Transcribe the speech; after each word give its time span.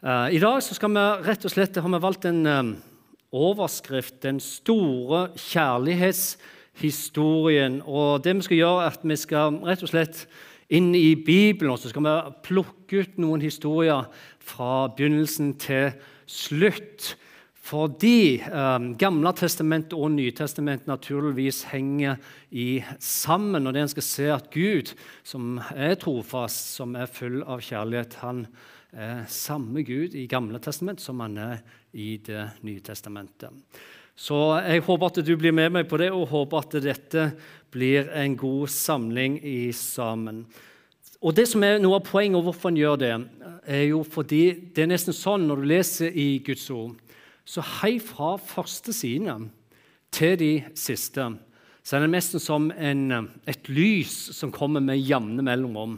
Eh, 0.00 0.32
I 0.32 0.38
dag 0.40 0.62
skal 0.64 0.94
vi 0.94 1.00
rett 1.26 1.42
og 1.44 1.52
slett, 1.52 1.76
har 1.76 1.90
vi 1.92 1.98
valgt 2.00 2.24
en 2.24 2.46
eh, 2.48 2.72
overskrift 3.36 4.22
'Den 4.22 4.40
store 4.40 5.28
kjærlighetshistorien'. 5.36 7.82
Og 7.84 8.24
det 8.24 8.36
Vi 8.36 8.42
skal 8.42 8.56
gjøre 8.56 8.84
er 8.84 8.86
at 8.86 9.00
vi 9.04 9.16
skal 9.16 9.60
rett 9.60 9.82
og 9.82 9.88
slett 9.88 10.26
inn 10.70 10.94
i 10.94 11.14
Bibelen 11.14 11.72
og 11.72 11.78
så 11.78 11.88
skal 11.88 12.02
vi 12.02 12.20
plukke 12.42 13.00
ut 13.00 13.18
noen 13.18 13.40
historier 13.40 14.04
fra 14.40 14.88
begynnelsen 14.88 15.54
til 15.58 15.92
slutt. 16.26 17.16
Fordi 17.54 18.40
eh, 18.40 18.78
Gamle 18.96 19.32
testament 19.36 19.92
og 19.92 20.10
Nytestament 20.12 20.86
naturligvis 20.86 21.62
henger 21.64 22.16
i 22.50 22.84
sammen. 22.98 23.66
Og 23.66 23.74
det 23.74 23.82
en 23.82 23.88
skal 23.88 24.02
se 24.02 24.32
at 24.32 24.50
Gud, 24.50 24.94
som 25.22 25.60
er 25.76 25.94
trofast, 25.94 26.74
som 26.74 26.96
er 26.96 27.06
full 27.06 27.42
av 27.42 27.60
kjærlighet, 27.60 28.14
han 28.14 28.46
samme 29.30 29.84
Gud 29.86 30.16
i 30.18 30.26
Gamle 30.26 30.58
testament 30.58 31.00
som 31.00 31.20
han 31.22 31.36
er 31.38 31.60
i 31.94 32.16
Det 32.26 32.42
nye 32.66 32.82
testamentet. 32.82 33.50
Så 34.20 34.36
jeg 34.60 34.82
håper 34.84 35.06
at 35.06 35.20
du 35.24 35.30
blir 35.38 35.54
med 35.56 35.72
meg 35.72 35.86
på 35.88 35.96
det, 36.00 36.10
og 36.12 36.28
håper 36.28 36.60
at 36.60 36.74
dette 36.84 37.28
blir 37.72 38.10
en 38.12 38.34
god 38.36 38.68
samling 38.68 39.38
i 39.46 39.70
sammen. 39.72 40.42
Og 41.20 41.36
det 41.36 41.46
som 41.48 41.64
er 41.64 41.78
Noe 41.80 42.00
av 42.00 42.04
poenget 42.08 42.38
og 42.38 42.48
hvorfor 42.48 42.70
han 42.70 42.80
gjør 42.80 42.98
det, 43.00 43.14
er 43.64 43.86
jo 43.90 44.02
fordi 44.04 44.72
det 44.74 44.84
er 44.84 44.90
nesten 44.92 45.16
sånn 45.16 45.46
når 45.48 45.62
du 45.62 45.70
leser 45.70 46.12
i 46.16 46.28
Guds 46.44 46.66
ord, 46.72 46.96
så 47.44 47.64
hei 47.80 47.96
fra 48.02 48.34
første 48.38 48.92
side 48.94 49.36
til 50.12 50.36
de 50.40 50.52
siste, 50.78 51.26
så 51.82 51.96
er 51.96 52.04
det 52.04 52.12
nesten 52.12 52.42
som 52.42 52.68
en, 52.76 53.30
et 53.48 53.72
lys 53.72 54.16
som 54.36 54.52
kommer 54.52 54.84
med 54.84 55.00
jevne 55.00 55.44
mellomrom. 55.44 55.96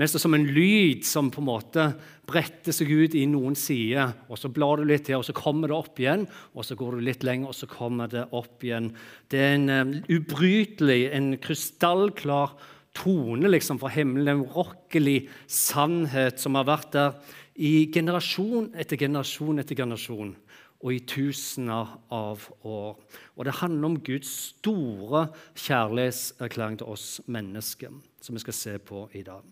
Mest 0.00 0.16
som 0.22 0.32
en 0.32 0.46
lyd 0.48 1.04
som 1.04 1.28
på 1.28 1.42
en 1.42 1.48
måte 1.50 1.82
bretter 2.30 2.72
seg 2.72 2.88
ut 2.88 3.14
i 3.18 3.26
noen 3.28 3.56
sider. 3.58 4.14
og 4.32 4.38
Så 4.40 4.48
blar 4.48 4.80
du 4.80 4.86
litt 4.88 5.04
til, 5.10 5.18
og 5.18 5.26
så 5.26 5.34
kommer 5.36 5.68
det 5.68 5.76
opp 5.76 6.00
igjen. 6.00 6.24
og 6.54 6.64
Så 6.64 6.76
går 6.78 6.96
du 6.96 7.04
litt 7.04 7.26
lenger, 7.26 7.50
og 7.52 7.58
så 7.58 7.68
kommer 7.68 8.08
det 8.08 8.24
opp 8.32 8.64
igjen. 8.64 8.94
Det 9.28 9.42
er 9.44 9.56
en 9.58 9.68
um, 9.68 9.92
ubrytelig, 10.08 11.10
en 11.12 11.34
krystallklar 11.42 12.54
tone 12.96 13.50
liksom, 13.52 13.80
fra 13.82 13.92
himmelen. 13.92 14.30
En 14.40 14.46
urokkelig 14.48 15.28
sannhet 15.44 16.40
som 16.40 16.56
har 16.56 16.70
vært 16.70 16.96
der 16.96 17.36
i 17.60 17.90
generasjon 17.92 18.70
etter 18.80 18.96
generasjon 18.96 19.60
etter 19.60 19.76
generasjon 19.76 20.32
og 20.80 20.94
i 20.96 21.02
tusener 21.04 21.92
av 22.08 22.46
år. 22.64 22.96
Og 23.36 23.44
Det 23.44 23.58
handler 23.60 23.90
om 23.90 24.00
Guds 24.00 24.32
store 24.56 25.26
kjærlighetserklæring 25.52 26.80
til 26.80 26.88
oss 26.88 27.20
mennesker, 27.26 27.92
som 28.20 28.34
vi 28.34 28.40
skal 28.40 28.56
se 28.56 28.78
på 28.78 29.08
i 29.12 29.22
dag. 29.22 29.44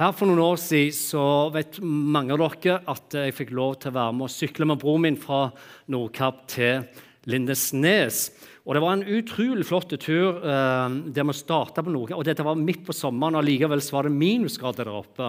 Her 0.00 0.14
For 0.16 0.24
noen 0.24 0.40
år 0.40 0.56
siden 0.56 0.94
så 0.96 1.22
vet 1.52 1.76
mange 1.84 2.32
av 2.32 2.40
dere 2.40 2.78
at 2.88 3.12
jeg 3.18 3.34
fikk 3.36 3.50
lov 3.52 3.74
til 3.82 3.90
å 3.90 3.96
være 3.98 4.14
med 4.16 4.24
og 4.24 4.32
sykle 4.32 4.64
med 4.70 4.80
broren 4.80 5.02
min 5.04 5.18
fra 5.20 5.50
Nordkapp 5.92 6.38
til 6.48 6.86
Lindesnes. 7.28 8.30
Og 8.64 8.78
Det 8.78 8.80
var 8.80 8.94
en 8.96 9.04
utrolig 9.04 9.66
flott 9.68 9.92
tur 10.00 10.38
eh, 10.40 10.94
der 11.12 11.26
vi 11.28 11.34
starta 11.36 11.84
på 11.84 11.92
Nordkapp. 11.92 12.16
og 12.16 12.24
Dette 12.24 12.46
var 12.46 12.56
midt 12.56 12.80
på 12.86 12.96
sommeren, 12.96 13.36
og 13.36 13.44
likevel 13.44 13.82
var 13.92 14.08
det 14.08 14.14
minusgrader 14.16 14.88
der 14.88 14.96
oppe. 15.02 15.26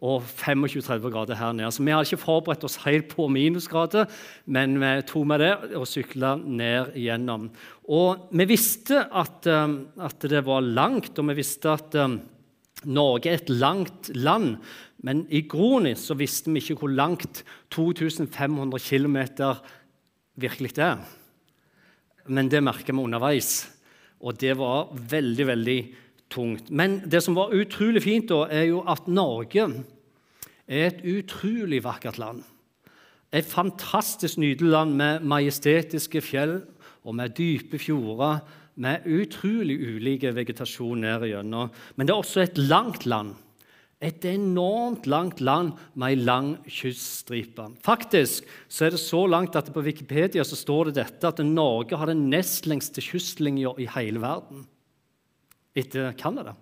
Og 0.00 0.24
25-30 0.24 1.12
grader 1.12 1.36
her 1.36 1.52
nede. 1.52 1.68
Så 1.68 1.84
vi 1.84 1.92
hadde 1.92 2.08
ikke 2.08 2.22
forberedt 2.22 2.64
oss 2.64 2.78
helt 2.86 3.10
på 3.12 3.26
minusgrader, 3.28 4.08
men 4.46 4.78
vi 4.80 4.94
tok 5.10 5.26
med 5.28 5.44
det 5.44 5.50
og 5.76 5.84
sykla 5.90 6.38
ned 6.40 6.96
igjennom. 6.96 7.50
Og 7.92 8.24
vi 8.32 8.48
visste 8.48 9.04
at, 9.04 9.44
eh, 9.44 9.76
at, 10.00 10.16
det 10.32 10.46
var 10.48 10.64
langt, 10.64 11.12
og 11.12 11.28
vi 11.28 11.36
visste 11.42 11.76
at 11.76 12.00
eh, 12.00 12.16
Norge 12.84 13.30
er 13.30 13.40
et 13.40 13.50
langt 13.50 14.10
land, 14.14 14.58
men 15.06 15.24
i 15.32 15.46
Groni 15.48 15.94
så 15.96 16.16
visste 16.18 16.52
vi 16.52 16.60
ikke 16.60 16.76
hvor 16.82 16.92
langt 16.92 17.42
2500 17.72 18.80
km 18.84 19.16
virkelig 20.36 20.76
er. 20.78 21.00
Men 22.28 22.50
det 22.50 22.62
merker 22.64 22.92
vi 22.92 23.04
underveis, 23.06 23.70
og 24.20 24.36
det 24.40 24.56
var 24.58 24.90
veldig, 24.92 25.46
veldig 25.46 25.78
tungt. 26.32 26.70
Men 26.70 27.00
det 27.06 27.22
som 27.24 27.36
var 27.38 27.54
utrolig 27.54 28.02
fint, 28.04 28.28
da, 28.28 28.46
er 28.50 28.68
jo 28.70 28.82
at 28.88 29.08
Norge 29.08 29.68
er 30.66 30.88
et 30.90 31.02
utrolig 31.06 31.82
vakkert 31.84 32.18
land. 32.18 32.42
Et 33.32 33.46
fantastisk 33.46 34.38
nydelig 34.38 34.70
land 34.72 34.94
med 34.98 35.24
majestetiske 35.26 36.22
fjell 36.24 36.58
og 37.06 37.14
med 37.18 37.34
dype 37.38 37.78
fjorder 37.78 38.40
med 38.76 39.06
utrolig 39.08 39.78
ulike 39.80 40.32
vegetasjon 40.36 41.00
ned 41.04 41.24
igjennom. 41.26 41.72
Men 41.96 42.06
det 42.06 42.12
er 42.14 42.20
også 42.20 42.44
et 42.44 42.60
langt 42.60 43.06
land. 43.08 43.34
Et 44.04 44.24
enormt 44.28 45.06
langt 45.08 45.40
land 45.40 45.72
med 45.96 46.12
ei 46.12 46.18
lang 46.20 46.50
kyststripe. 46.68 47.64
Faktisk 47.84 48.44
så 48.68 48.86
er 48.86 48.92
det 48.92 49.00
så 49.00 49.22
langt 49.24 49.56
at 49.56 49.70
på 49.72 49.84
Wikipedia 49.86 50.44
så 50.44 50.58
står 50.58 50.90
det 50.90 50.98
dette 50.98 51.30
at 51.30 51.40
Norge 51.40 51.96
har 51.96 52.12
den 52.12 52.26
nest 52.28 52.68
lengste 52.68 53.00
kystlinja 53.00 53.72
i 53.80 53.88
hele 53.96 54.20
verden, 54.20 54.66
etter 55.72 56.12
Canada. 56.20 56.52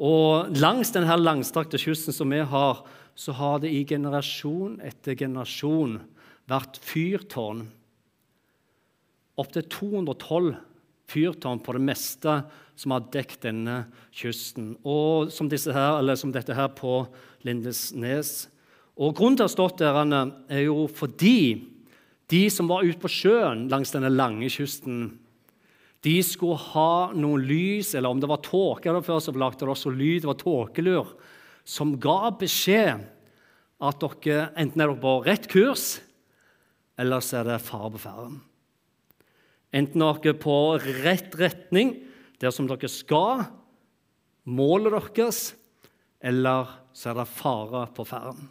Og 0.00 0.54
langs 0.56 0.94
denne 0.94 1.18
langstrakte 1.18 1.80
kysten 1.82 2.14
som 2.14 2.30
vi 2.30 2.38
har, 2.38 2.84
så 3.18 3.34
har 3.36 3.58
det 3.60 3.74
i 3.74 3.82
generasjon 3.84 4.78
etter 4.86 5.18
generasjon 5.18 5.98
vært 6.48 6.78
fyrtårn 6.86 7.66
opptil 9.40 9.66
212 9.72 10.52
fyrtårn 11.10 11.62
på 11.64 11.74
det 11.76 11.82
meste 11.82 12.36
som 12.78 12.94
har 12.94 13.08
dekket 13.12 13.48
denne 13.48 13.76
kysten. 14.14 14.74
Og 14.86 15.32
som, 15.34 15.50
her, 15.50 16.14
som 16.16 16.32
dette 16.32 16.56
her 16.56 16.70
på 16.76 17.02
Lindesnes. 17.46 18.48
Og 19.00 19.16
Grunnen 19.16 19.38
til 19.38 19.46
å 19.46 19.50
ha 19.50 19.52
stått 19.52 19.82
der 19.82 19.98
er 20.00 20.64
jo 20.64 20.84
fordi 20.92 21.66
de 22.30 22.44
som 22.52 22.68
var 22.70 22.86
ute 22.86 23.00
på 23.02 23.10
sjøen 23.10 23.66
langs 23.72 23.90
denne 23.94 24.12
lange 24.12 24.48
kysten, 24.52 25.18
de 26.00 26.14
skulle 26.24 26.56
ha 26.72 27.10
noe 27.12 27.40
lys, 27.42 27.92
eller 27.92 28.14
om 28.14 28.20
det 28.22 28.28
var 28.30 28.40
tåke 28.44 28.88
der 28.88 29.04
før, 29.04 29.18
så 29.20 29.34
lagde 29.36 29.66
det 29.66 29.72
også 29.74 29.92
lyd. 29.92 30.22
Det 30.22 30.30
var 30.30 30.38
tåkelur 30.40 31.10
som 31.66 31.92
ga 32.00 32.30
beskjed 32.40 33.02
at 33.80 34.04
dere 34.04 34.46
enten 34.60 34.80
er 34.80 34.88
dere 34.88 35.00
på 35.02 35.16
rett 35.26 35.48
kurs, 35.50 35.98
eller 37.00 37.20
så 37.24 37.40
er 37.40 37.50
det 37.50 37.60
fare 37.64 37.92
på 37.92 38.00
ferde. 38.00 38.38
Enten 39.72 40.02
dere 40.02 40.32
er 40.32 40.38
på 40.40 40.56
rett 41.04 41.34
retning, 41.38 41.94
der 42.42 42.54
som 42.54 42.66
dere 42.68 42.90
skal, 42.90 43.44
målet 44.44 44.96
deres, 45.14 45.42
eller 46.20 46.72
så 46.96 47.12
er 47.12 47.20
det 47.20 47.28
fare 47.32 47.84
på 47.94 48.04
ferden. 48.08 48.48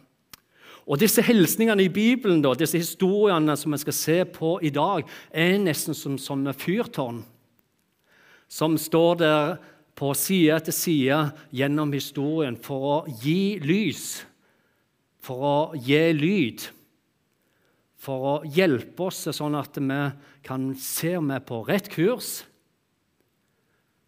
Og 0.90 0.98
Disse 0.98 1.22
hilsningene 1.22 1.84
i 1.84 1.92
Bibelen, 1.92 2.40
da, 2.42 2.54
disse 2.58 2.80
historiene 2.80 3.54
som 3.58 3.70
vi 3.74 3.78
skal 3.82 3.94
se 3.94 4.16
på 4.24 4.56
i 4.64 4.72
dag, 4.74 5.04
er 5.30 5.60
nesten 5.60 5.94
som 5.94 6.16
sånne 6.18 6.56
fyrtårn 6.56 7.20
som 8.50 8.74
står 8.78 9.20
der 9.20 9.52
på 9.94 10.10
side 10.18 10.56
etter 10.56 10.74
side 10.74 11.18
gjennom 11.54 11.92
historien 11.94 12.56
for 12.58 12.86
å 12.88 12.96
gi 13.22 13.60
lys, 13.62 14.24
for 15.22 15.46
å 15.46 15.56
gi 15.78 16.02
lyd 16.16 16.66
for 18.00 18.28
å 18.30 18.36
hjelpe 18.48 19.10
oss 19.10 19.26
sånn 19.36 19.58
at 19.58 19.76
vi 19.76 20.00
kan 20.46 20.70
se 20.80 21.16
om 21.18 21.28
vi 21.28 21.36
er 21.36 21.44
på 21.44 21.60
rett 21.68 21.90
kurs, 21.92 22.40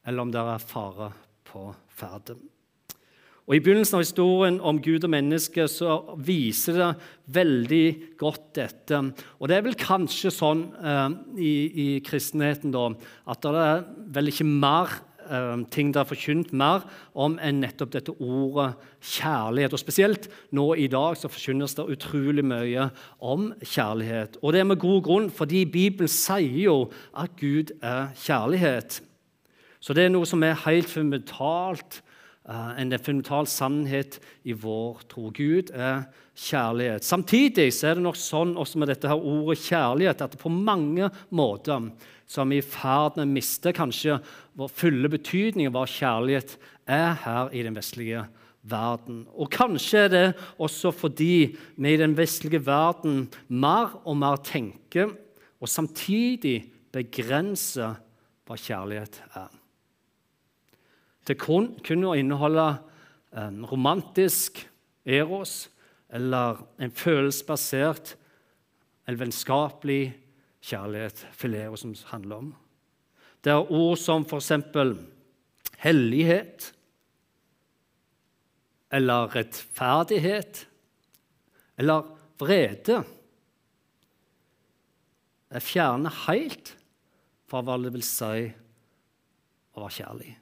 eller 0.06 0.25
om 0.25 0.32
det 0.32 0.41
er 0.41 0.64
fare 0.64 1.12
på 1.48 1.69
ferde. 1.92 2.38
Og 3.42 3.56
I 3.56 3.60
begynnelsen 3.62 3.98
av 3.98 4.04
historien 4.04 4.58
om 4.62 4.78
Gud 4.81 5.02
og 5.04 5.10
menneske 5.12 5.64
så 5.69 5.97
viser 6.22 6.78
det 6.78 6.91
veldig 7.34 7.86
godt 8.20 8.52
dette. 8.56 9.00
Og 9.42 9.50
Det 9.50 9.56
er 9.56 9.64
vel 9.66 9.78
kanskje 9.78 10.31
sånn 10.31 10.62
eh, 10.78 11.08
i, 11.42 11.54
i 11.84 11.86
kristenheten 12.06 12.72
da, 12.75 12.86
at 13.26 13.42
det 13.42 13.64
er 13.66 13.82
vel 14.14 14.31
ikke 14.31 14.47
mer 14.47 14.94
Eh, 15.30 15.64
ting 15.70 15.92
det 15.94 16.00
er 16.00 16.08
forkynt 16.08 16.52
mer 16.52 16.84
om 17.14 17.38
enn 17.42 17.60
nettopp 17.62 17.92
dette 17.94 18.14
ordet 18.18 18.72
kjærlighet. 19.00 19.72
Og 19.72 19.82
Spesielt 19.82 20.28
nå 20.50 20.66
i 20.74 20.88
dag 20.90 21.16
så 21.19 21.30
forkynnes 21.30 21.76
det 21.78 21.88
utrolig 21.96 22.44
mye 22.44 22.88
om 23.20 23.52
kjærlighet. 23.62 24.38
Og 24.42 24.52
det 24.52 24.60
er 24.60 24.69
med 24.69 24.82
god 24.82 25.02
grunn, 25.06 25.30
fordi 25.30 25.64
Bibelen 25.64 26.10
sier 26.10 26.64
jo 26.64 26.76
at 27.14 27.36
Gud 27.40 27.74
er 27.82 28.12
kjærlighet. 28.19 29.00
Så 29.82 29.94
det 29.94 30.06
er 30.06 30.14
noe 30.14 30.28
som 30.28 30.42
er 30.46 30.60
helt 30.66 30.90
fundamentalt, 30.90 32.02
en 32.48 32.90
fundamental 32.98 33.46
sannhet 33.46 34.18
i 34.42 34.54
vår 34.58 35.04
tro. 35.10 35.30
Gud 35.30 35.70
er 35.70 36.08
kjærlighet. 36.34 37.04
Samtidig 37.06 37.68
er 37.70 37.98
det 37.98 38.02
nok 38.02 38.18
sånn 38.18 38.56
også 38.58 38.80
med 38.82 38.90
dette 38.90 39.10
her 39.10 39.20
ordet 39.20 39.60
kjærlighet 39.62 40.24
at 40.24 40.34
det 40.34 40.40
på 40.42 40.50
mange 40.52 41.10
måter 41.30 41.90
så 42.26 42.42
er 42.42 42.50
vi 42.50 42.58
i 42.62 42.64
ferd 42.64 43.18
med 43.18 43.28
å 43.28 43.34
miste 43.34 43.74
kanskje 43.76 44.18
vår 44.58 44.70
fulle 44.72 45.10
betydning 45.12 45.68
av 45.68 45.76
hva 45.76 45.86
kjærlighet 45.90 46.56
er 46.90 47.18
her 47.22 47.52
i 47.52 47.62
den 47.66 47.76
vestlige 47.76 48.24
verden. 48.62 49.24
Og 49.36 49.50
kanskje 49.52 50.06
er 50.06 50.12
det 50.12 50.26
også 50.62 50.92
fordi 50.94 51.52
vi 51.76 51.94
i 51.94 52.00
den 52.00 52.16
vestlige 52.18 52.62
verden 52.64 53.26
mer 53.48 53.98
og 54.02 54.16
mer 54.18 54.40
tenker 54.42 55.12
og 55.62 55.70
samtidig 55.70 56.62
begrenser 56.92 58.00
hva 58.48 58.58
kjærlighet 58.58 59.20
er. 59.38 59.62
Det 61.26 61.38
kun, 61.38 61.72
kun 61.86 62.08
å 62.08 62.16
inneholde 62.19 62.66
en 63.38 63.62
romantisk 63.66 64.64
eros, 65.06 65.69
eller 66.12 66.60
en 66.82 66.92
følelsesbasert 66.92 68.16
eller 69.06 69.22
vennskapelig 69.22 70.12
kjærlighet 70.62 71.24
fileo 71.34 71.78
som 71.80 71.94
handler 72.10 72.42
om. 72.44 72.50
Det 73.42 73.50
er 73.54 73.72
ord 73.72 73.96
som 73.98 74.26
f.eks. 74.28 74.52
hellighet 75.82 76.69
eller 78.92 79.32
rettferdighet 79.32 80.66
eller 81.80 82.12
vrede. 82.38 83.00
Jeg 85.52 85.66
fjerner 85.66 86.22
helt 86.26 86.76
fra 87.50 87.64
hva 87.64 87.80
det 87.80 87.92
vil 87.96 88.06
si 88.06 88.46
å 89.72 89.82
være 89.82 89.96
kjærlig. 89.96 90.36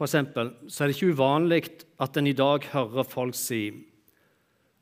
For 0.00 0.08
eksempel, 0.08 0.54
så 0.64 0.84
er 0.84 0.88
det 0.88 0.96
ikke 0.96 1.12
uvanlig 1.12 1.58
at 2.00 2.16
en 2.16 2.28
i 2.30 2.32
dag 2.32 2.64
hører 2.72 3.04
folk 3.04 3.36
si 3.36 3.66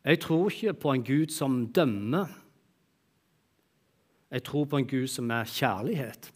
jeg 0.07 0.21
tror 0.23 0.47
ikke 0.49 0.73
på 0.79 0.93
en 0.95 1.03
Gud 1.05 1.33
som 1.35 1.57
dømmer. 1.75 2.31
Jeg 4.31 4.45
tror 4.47 4.65
på 4.65 4.79
en 4.79 4.87
Gud 4.87 5.07
som 5.11 5.31
er 5.35 5.45
kjærlighet. 5.45 6.31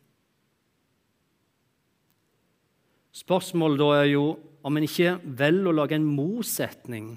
Spørsmålet 3.12 3.80
da 3.80 3.88
er 4.00 4.10
jo 4.10 4.26
om 4.66 4.76
en 4.76 4.84
ikke 4.84 5.14
velger 5.24 5.70
å 5.70 5.76
lage 5.78 5.96
en 5.96 6.10
motsetning 6.18 7.14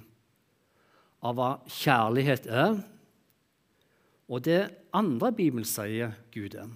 av 1.25 1.35
hva 1.35 1.50
kjærlighet 1.68 2.47
er, 2.47 2.79
og 4.29 4.45
det 4.45 4.61
andre 4.94 5.33
Bibelen 5.35 5.68
sier 5.68 6.13
Gud 6.31 6.56
er. 6.56 6.69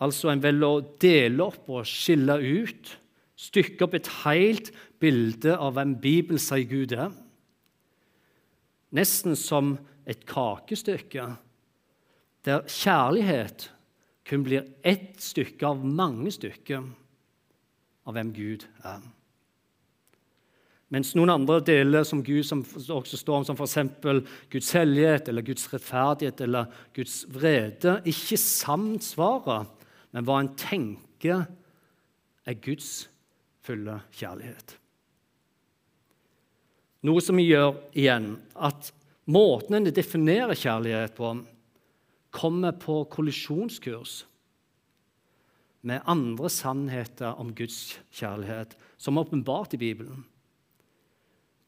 Altså 0.00 0.30
en 0.32 0.42
velger 0.42 0.66
å 0.66 0.84
dele 1.02 1.44
opp 1.44 1.68
og 1.68 1.88
skille 1.88 2.38
ut, 2.40 2.94
stykke 3.40 3.84
opp 3.84 3.96
et 3.98 4.08
helt 4.22 4.70
bilde 5.00 5.56
av 5.56 5.76
hvem 5.76 5.96
Bibelen 6.00 6.40
sier 6.40 6.64
Gud 6.68 6.94
er. 6.96 7.12
Nesten 8.96 9.36
som 9.38 9.76
et 10.08 10.24
kakestykke, 10.28 11.28
der 12.48 12.64
kjærlighet 12.64 13.68
kun 14.26 14.44
blir 14.46 14.66
ett 14.86 15.20
stykke 15.20 15.68
av 15.68 15.84
mange 15.84 16.32
stykker 16.32 16.84
av 18.06 18.16
hvem 18.16 18.32
Gud 18.34 18.64
er. 18.86 19.02
Mens 20.90 21.12
noen 21.14 21.30
andre 21.30 21.60
deler 21.62 22.06
som 22.06 22.22
Gud 22.26 22.42
som 22.48 22.64
også 22.64 23.18
står 23.20 23.42
om, 23.42 23.44
som 23.46 23.58
f.eks. 23.58 24.24
Guds 24.50 24.70
hellighet 24.74 25.28
eller 25.30 25.46
Guds 25.46 25.68
rettferdighet 25.70 26.40
eller 26.46 26.72
Guds 26.96 27.20
vrede, 27.30 28.00
ikke 28.10 28.38
samsvarer 28.42 29.68
med 30.14 30.26
hva 30.26 30.40
en 30.42 30.52
tenker 30.58 31.44
er 32.48 32.60
Guds 32.64 33.08
fulle 33.64 34.00
kjærlighet. 34.16 34.76
Noe 37.06 37.22
som 37.24 37.38
gjør 37.40 37.78
igjen 37.96 38.34
at 38.60 38.90
måten 39.30 39.78
en 39.78 39.92
definerer 39.94 40.58
kjærlighet 40.58 41.14
på, 41.16 41.32
kommer 42.30 42.76
på 42.76 43.02
kollisjonskurs 43.10 44.24
med 45.80 46.04
andre 46.10 46.50
sannheter 46.52 47.38
om 47.40 47.54
Guds 47.56 47.98
kjærlighet, 48.12 48.76
som 49.00 49.16
er 49.16 49.24
åpenbart 49.24 49.74
i 49.74 49.80
Bibelen. 49.80 50.26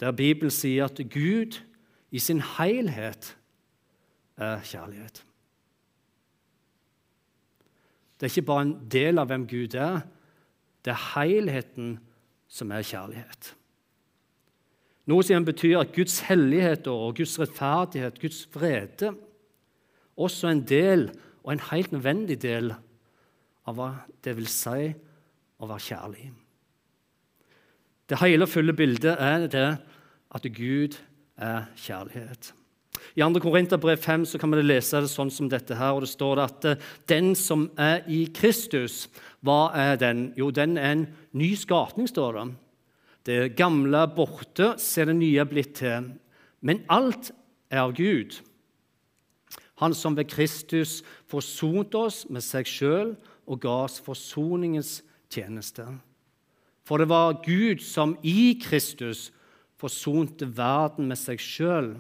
Der 0.01 0.13
Bibelen 0.13 0.53
sier 0.53 0.91
at 0.91 1.01
Gud 1.11 1.61
i 2.11 2.21
sin 2.21 2.43
helhet 2.59 3.33
er 4.37 4.61
kjærlighet. 4.67 5.23
Det 8.23 8.29
er 8.29 8.37
ikke 8.37 8.47
bare 8.53 8.63
en 8.63 8.77
del 8.87 9.19
av 9.19 9.27
hvem 9.33 9.49
Gud 9.51 9.73
er, 9.75 10.05
det 10.87 10.93
er 10.93 11.07
helheten 11.17 11.97
som 12.47 12.71
er 12.71 12.85
kjærlighet. 12.87 13.49
Noe 15.11 15.27
som 15.27 15.43
betyr 15.43 15.81
at 15.81 15.91
Guds 15.97 16.21
hellighet 16.29 16.87
og 16.87 17.17
Guds 17.19 17.35
rettferdighet, 17.43 18.21
Guds 18.23 18.45
vrede, 18.55 19.11
også 20.15 20.53
en 20.53 20.63
del, 20.71 21.09
og 21.43 21.57
en 21.57 21.67
helt 21.73 21.91
nødvendig 21.91 22.39
del, 22.47 22.71
av 23.67 23.75
hva 23.75 23.91
det 24.23 24.37
vil 24.39 24.47
si 24.47 24.93
å 25.59 25.67
være 25.67 25.87
kjærlig. 25.89 26.31
Det 28.07 28.23
hele 28.23 28.47
og 28.47 28.55
fulle 28.55 28.79
bildet 28.79 29.19
er 29.19 29.51
det 29.51 29.69
at 30.31 30.51
Gud 30.55 30.95
er 31.43 31.73
kjærlighet. 31.75 32.55
I 33.13 33.21
2. 33.21 33.41
Korinterbrev 33.45 33.97
5 34.01 34.25
så 34.27 34.39
kan 34.41 34.49
man 34.49 34.63
lese 34.65 35.03
det 35.05 35.11
sånn 35.13 35.31
som 35.33 35.49
dette 35.53 35.77
her, 35.77 35.93
og 35.93 36.07
det 36.07 36.13
står 36.15 36.39
det 36.39 36.45
at 36.49 36.69
eh, 36.71 36.85
den 37.13 37.35
som 37.37 37.67
er 37.77 38.07
i 38.09 38.23
Kristus, 38.33 39.07
hva 39.45 39.69
er 39.77 39.99
den? 40.01 40.31
Jo, 40.39 40.49
den 40.51 40.79
er 40.81 40.95
en 40.95 41.03
ny 41.37 41.51
skapning, 41.61 42.09
står 42.09 42.39
det. 42.39 42.47
Det 43.29 43.41
gamle 43.59 44.01
er 44.07 44.15
borte, 44.17 44.73
så 44.81 45.03
er 45.03 45.11
det 45.11 45.19
nye 45.19 45.45
blitt 45.47 45.75
til. 45.83 46.09
Men 46.65 46.81
alt 46.89 47.35
er 47.69 47.85
av 47.85 47.93
Gud. 47.99 48.39
Han 49.83 49.93
som 49.95 50.17
ved 50.17 50.31
Kristus 50.31 51.03
forsonte 51.31 52.01
oss 52.01 52.23
med 52.33 52.45
seg 52.45 52.69
sjøl 52.71 53.13
og 53.45 53.61
ga 53.61 53.83
oss 53.85 53.99
forsoningens 54.03 55.01
tjeneste. 55.33 55.85
For 56.87 57.03
det 57.03 57.11
var 57.13 57.43
Gud 57.45 57.83
som 57.85 58.17
i 58.23 58.55
Kristus 58.63 59.31
forsonte 59.79 60.47
verden 60.57 61.11
med 61.11 61.19
seg 61.19 61.43
sjøl, 61.43 61.95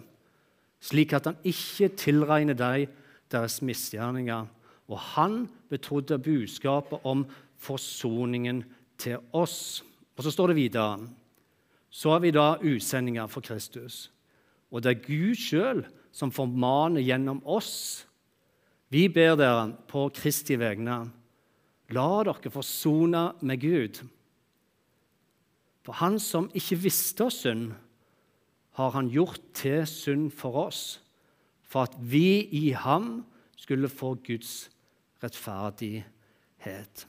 slik 0.83 1.15
at 1.15 1.29
han 1.31 1.39
ikke 1.47 1.93
tilregner 1.99 2.59
dem 2.59 2.91
deres 3.33 3.61
misgjerninger. 3.63 4.47
Og 4.91 4.99
han 5.15 5.47
betrodde 5.71 6.19
budskapet 6.19 7.05
om 7.07 7.25
forsoningen 7.57 8.65
til 8.99 9.23
oss. 9.33 9.85
Og 10.17 10.27
så 10.27 10.35
står 10.35 10.53
det 10.53 10.63
videre 10.65 11.09
så 11.93 12.15
er 12.15 12.23
vi 12.25 12.31
da 12.33 12.55
utsendinger 12.57 13.29
for 13.29 13.45
Kristus. 13.45 14.07
Og 14.73 14.81
det 14.81 14.95
er 14.95 15.05
Gud 15.05 15.37
sjøl 15.37 15.83
som 16.13 16.33
formaner 16.33 17.05
gjennom 17.05 17.43
oss. 17.45 18.07
Vi 18.89 19.11
ber 19.13 19.37
dere 19.37 19.67
på 19.89 20.07
Kristi 20.17 20.57
vegne 20.57 21.03
La 21.93 22.23
dere 22.25 22.53
forsone 22.53 23.27
med 23.45 23.61
Gud. 23.61 24.01
For 25.85 25.99
han 26.01 26.17
som 26.23 26.49
ikke 26.57 26.79
visste 26.87 27.29
synd, 27.29 27.73
har 28.79 28.91
han 28.97 29.11
gjort 29.13 29.41
til 29.55 29.87
synd 29.89 30.31
for 30.37 30.67
oss, 30.67 31.01
for 31.63 31.89
at 31.89 31.97
vi 31.99 32.49
i 32.53 32.71
ham 32.77 33.25
skulle 33.57 33.89
få 33.89 34.15
Guds 34.25 34.71
rettferdighet. 35.23 37.07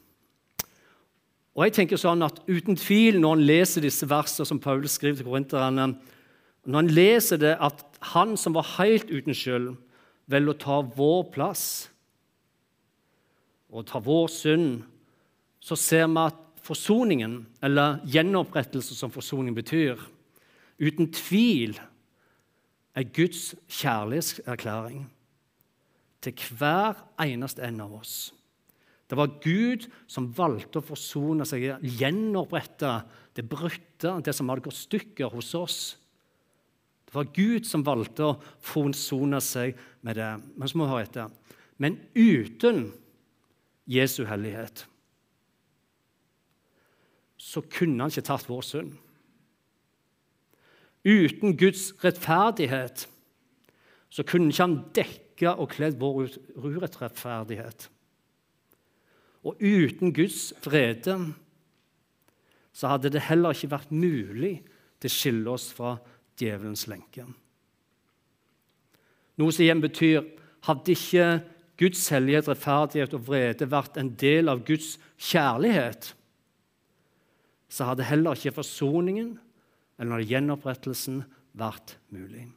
Og 1.54 1.68
jeg 1.68 1.76
tenker 1.78 2.00
sånn 2.02 2.26
at 2.26 2.42
Uten 2.50 2.78
tvil, 2.80 3.20
når 3.22 3.38
en 3.38 3.48
leser 3.48 3.86
disse 3.86 4.08
versene 4.10 4.48
som 4.50 4.62
Paul 4.62 4.86
skriver 4.90 5.22
til 5.22 5.28
korinterne, 5.28 5.94
når 6.64 6.80
en 6.80 6.94
leser 6.94 7.42
det 7.42 7.56
at 7.62 7.84
han 8.14 8.38
som 8.40 8.56
var 8.56 8.76
helt 8.78 9.12
uten 9.12 9.36
skyld, 9.36 9.74
velger 10.32 10.56
å 10.56 10.60
ta 10.60 10.80
vår 10.96 11.28
plass 11.34 11.66
og 13.74 13.88
ta 13.90 14.00
vår 14.04 14.28
synd, 14.32 14.84
så 15.64 15.76
ser 15.80 16.08
vi 16.08 16.22
at 16.22 16.40
forsoningen, 16.64 17.42
eller 17.64 18.00
gjenopprettelse 18.08 18.96
som 18.96 19.12
forsoning 19.12 19.56
betyr, 19.56 20.00
uten 20.84 21.10
tvil 21.16 21.78
er 22.94 23.10
Guds 23.16 23.54
kjærlighetserklæring 23.72 25.08
til 26.24 26.46
hver 26.58 27.00
eneste 27.22 27.64
en 27.66 27.82
av 27.84 27.96
oss. 27.98 28.32
Det 29.10 29.18
var 29.20 29.36
Gud 29.44 29.88
som 30.10 30.32
valgte 30.34 30.80
å 30.80 30.86
forsone 30.86 31.46
seg, 31.46 31.66
gjenopprette 32.00 32.94
det 33.38 33.46
brutte, 33.50 34.16
det 34.24 34.34
som 34.34 34.50
hadde 34.50 34.66
gått 34.66 34.80
stykker 34.80 35.34
hos 35.34 35.52
oss. 35.58 35.80
Det 37.06 37.18
var 37.18 37.30
Gud 37.36 37.68
som 37.70 37.84
valgte 37.86 38.26
å 38.26 38.38
forsone 38.64 39.42
seg 39.44 39.78
med 40.02 40.18
det. 40.18 40.32
Men 40.58 40.70
så 40.70 40.80
må 40.80 40.88
vi 40.88 40.94
høre 40.96 41.08
etter. 41.10 41.60
Men 41.78 42.00
uten 42.16 42.88
Jesu 43.90 44.24
hellighet 44.26 44.86
så 47.44 47.62
kunne 47.68 48.06
han 48.06 48.14
ikke 48.14 48.30
tatt 48.32 48.48
vår 48.48 48.64
synd. 48.66 48.94
Uten 51.04 51.58
Guds 51.60 51.92
rettferdighet 52.04 53.08
så 54.14 54.24
kunne 54.24 54.52
ikke 54.54 54.64
han 54.64 54.78
dekke 54.96 55.52
og 55.58 55.72
kledd 55.74 55.98
vår 56.00 56.30
urettferdighet. 56.64 57.90
Og 59.44 59.60
uten 59.60 60.14
Guds 60.16 60.54
vrede 60.64 61.18
så 62.74 62.94
hadde 62.94 63.12
det 63.14 63.26
heller 63.28 63.54
ikke 63.54 63.74
vært 63.74 63.92
mulig 63.92 64.56
til 65.02 65.10
å 65.10 65.14
skille 65.14 65.56
oss 65.58 65.68
fra 65.76 65.98
djevelens 66.40 66.88
lenke. 66.90 67.26
Noe 69.38 69.54
som 69.54 69.66
igjen 69.66 69.82
betyr 69.84 70.24
hadde 70.64 70.94
ikke 70.94 71.28
Guds 71.82 72.06
hellighet, 72.14 72.48
rettferdighet 72.48 73.16
og 73.18 73.26
vrede 73.28 73.68
vært 73.70 73.98
en 74.00 74.14
del 74.16 74.52
av 74.52 74.62
Guds 74.66 74.96
kjærlighet, 75.18 76.14
så 77.74 77.90
hadde 77.90 78.06
heller 78.06 78.38
ikke 78.38 78.54
forsoningen 78.62 79.34
eller 80.12 80.28
gjenopprettelsen 80.28 81.24
vært 81.58 81.98
mulig. 82.14 82.50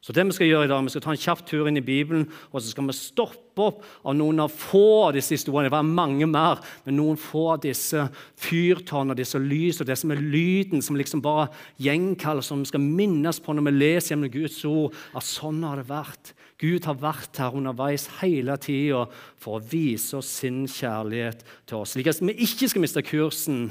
Så 0.00 0.14
det 0.16 0.24
Vi 0.24 0.32
skal 0.32 0.48
gjøre 0.48 0.64
i 0.64 0.68
dag, 0.68 0.84
vi 0.84 0.90
skal 0.94 1.02
ta 1.04 1.12
en 1.12 1.20
kjapp 1.20 1.42
tur 1.44 1.66
inn 1.68 1.76
i 1.76 1.84
Bibelen 1.84 2.22
og 2.50 2.62
så 2.62 2.70
skal 2.70 2.86
vi 2.88 2.94
stoppe 2.96 3.60
opp 3.60 3.82
av 4.08 4.14
noen 4.16 4.40
av 4.40 4.48
få 4.48 5.10
av 5.10 5.12
disse 5.12 5.34
historiene. 5.36 5.68
Det 5.68 5.74
var 5.74 5.84
mange 5.84 6.24
mer, 6.24 6.62
men 6.86 6.96
noen 6.96 7.18
få 7.20 7.42
av 7.52 7.60
disse 7.60 8.06
fyrtårnene, 8.40 9.18
disse 9.18 9.36
lys 9.36 9.82
og 9.82 9.90
det 9.90 9.98
som 10.00 10.14
er 10.14 10.22
lyden 10.22 10.80
som 10.80 10.96
liksom 10.96 11.20
bare 11.20 11.50
gjenkaller, 11.76 12.40
som 12.40 12.62
vi 12.64 12.70
skal 12.70 12.80
minnes 12.80 13.42
på 13.44 13.52
når 13.52 13.68
vi 13.68 13.74
leser 13.76 14.14
gjennom 14.14 14.32
Guds 14.32 14.64
ord. 14.64 14.96
at 15.14 15.28
sånn 15.28 15.60
har 15.68 15.76
det 15.76 15.90
vært. 15.90 16.32
Gud 16.56 16.88
har 16.88 16.96
vært 16.96 17.36
her 17.36 17.60
underveis 17.60 18.08
hele 18.22 18.56
tida 18.56 19.04
for 19.36 19.58
å 19.58 19.64
vise 19.68 20.16
oss 20.16 20.32
sin 20.40 20.64
kjærlighet 20.64 21.44
til 21.66 21.84
oss. 21.84 21.92
Slik 21.92 22.08
at 22.08 22.24
vi 22.24 22.38
ikke 22.40 22.72
skal 22.72 22.84
miste 22.88 23.04
kursen 23.04 23.68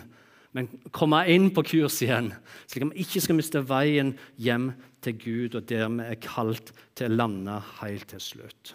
men 0.57 0.69
komme 0.95 1.21
inn 1.29 1.51
på 1.53 1.63
kurs 1.67 1.99
igjen, 2.01 2.31
slik 2.65 2.87
at 2.87 2.93
vi 2.95 3.05
ikke 3.05 3.21
skal 3.21 3.37
miste 3.37 3.61
veien 3.69 4.15
hjem 4.41 4.71
til 5.05 5.17
Gud, 5.21 5.55
og 5.59 5.67
der 5.69 5.85
vi 5.93 6.07
er 6.09 6.21
kalt 6.23 6.73
til 6.97 7.11
å 7.11 7.19
lande 7.21 7.59
helt 7.79 8.09
til 8.09 8.23
slutt. 8.23 8.73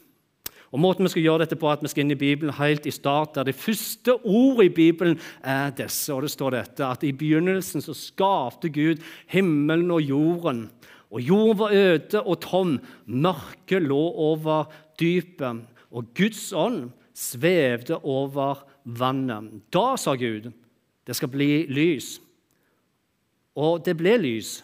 Og 0.74 0.80
Måten 0.82 1.06
vi 1.06 1.12
skal 1.12 1.22
gjøre 1.22 1.44
dette 1.44 1.58
på, 1.58 1.68
er 1.70 1.76
at 1.76 1.84
vi 1.84 1.90
skal 1.92 2.02
inn 2.02 2.16
i 2.16 2.18
Bibelen 2.18 2.54
helt 2.58 2.86
i 2.90 2.92
start, 2.94 3.36
der 3.36 3.46
det 3.46 3.54
første 3.54 4.16
ordet 4.26 4.72
i 4.72 4.74
Bibelen 4.74 5.20
er 5.38 5.70
disse. 5.70 6.10
og 6.10 6.24
det 6.24 6.32
står 6.32 6.56
dette, 6.56 6.86
at 6.86 7.04
I 7.06 7.12
begynnelsen 7.14 7.82
så 7.82 7.94
skapte 7.94 8.72
Gud 8.74 9.02
himmelen 9.30 9.92
og 9.94 10.02
jorden. 10.02 10.64
Og 11.14 11.22
jorden 11.22 11.58
var 11.58 11.76
øde 11.78 12.22
og 12.22 12.40
tom. 12.42 12.80
Mørket 13.06 13.86
lå 13.86 14.02
over 14.18 14.66
dypet. 14.98 15.62
Og 15.94 16.10
Guds 16.14 16.52
ånd 16.52 16.90
svevde 17.14 18.00
over 18.02 18.66
vannet. 18.82 19.62
Da 19.70 19.94
sa 19.94 20.16
Gud 20.18 20.50
det 21.04 21.16
skal 21.16 21.30
bli 21.32 21.64
lys. 21.68 22.16
Og 23.54 23.82
det 23.86 23.96
ble 23.98 24.16
lys. 24.18 24.58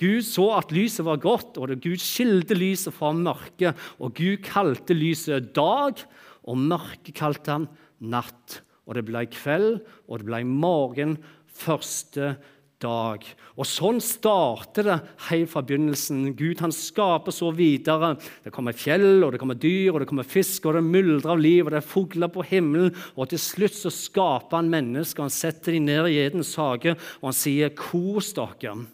Gud 0.00 0.24
så 0.26 0.48
at 0.56 0.72
lyset 0.74 1.04
var 1.06 1.20
godt, 1.22 1.58
og 1.58 1.70
Gud 1.82 2.02
skilte 2.02 2.56
lyset 2.58 2.94
fra 2.96 3.12
mørket. 3.14 3.78
Og 4.02 4.14
Gud 4.16 4.42
kalte 4.46 4.96
lyset 4.96 5.52
dag, 5.54 6.00
og 6.44 6.58
mørket 6.58 7.14
kalte 7.16 7.58
han 7.58 7.68
natt. 8.02 8.60
Og 8.84 8.98
det 8.98 9.04
ble 9.06 9.24
kveld, 9.32 9.78
og 10.08 10.20
det 10.20 10.28
ble 10.28 10.42
morgen 10.48 11.16
første 11.54 12.34
dag. 12.82 13.24
Og 13.54 13.68
Sånn 13.68 14.00
starter 14.02 14.88
det 14.88 14.96
helt 15.28 15.50
fra 15.52 15.62
begynnelsen. 15.64 16.32
Gud 16.36 16.62
han 16.64 16.74
skaper 16.74 17.34
så 17.34 17.50
videre. 17.54 18.14
Det 18.44 18.52
kommer 18.54 18.76
fjell, 18.76 19.22
og 19.24 19.34
det 19.34 19.40
kommer 19.42 19.58
dyr, 19.58 19.92
og 19.92 20.02
det 20.02 20.08
kommer 20.10 20.28
fisk, 20.28 20.66
og 20.66 20.78
det 20.78 20.84
myldrer 20.86 21.34
av 21.34 21.42
liv, 21.42 21.62
og 21.64 21.74
det 21.74 21.80
er 21.80 21.92
fugler 21.92 22.32
på 22.32 22.46
himmelen. 22.50 22.94
Og 23.14 23.30
til 23.32 23.42
slutt 23.42 23.78
så 23.78 23.92
skaper 23.94 24.60
han 24.60 24.72
mennesker. 24.72 25.26
Han 25.26 25.34
setter 25.34 25.76
dem 25.76 25.88
ned 25.88 26.10
i 26.10 26.18
Edens 26.24 26.54
hage, 26.60 26.96
og 27.20 27.30
han 27.30 27.38
sier 27.38 27.70
'kos 27.70 28.34
dere'. 28.34 28.86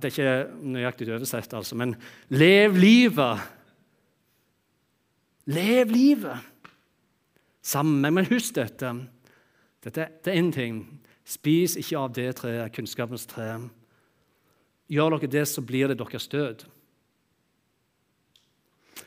Det 0.00 0.08
er 0.08 0.12
ikke 0.14 0.64
nøyaktig 0.64 1.12
oversett, 1.12 1.52
altså, 1.52 1.76
men 1.76 1.94
lev 2.30 2.76
livet. 2.76 3.40
Lev 5.46 5.90
livet 5.92 6.54
sammen. 7.64 8.14
Men 8.14 8.28
husk 8.28 8.54
dette. 8.54 8.92
Dette 9.84 10.08
det 10.24 10.32
er 10.32 10.40
én 10.40 10.52
ting. 10.52 10.84
Spis 11.24 11.78
ikke 11.80 11.98
av 11.98 12.12
det 12.12 12.28
treet, 12.40 12.72
kunnskapens 12.74 13.24
tre. 13.28 13.56
Gjør 14.92 15.16
dere 15.16 15.30
det, 15.32 15.46
så 15.48 15.64
blir 15.64 15.88
det 15.88 15.98
deres 16.00 16.28
død. 16.28 16.66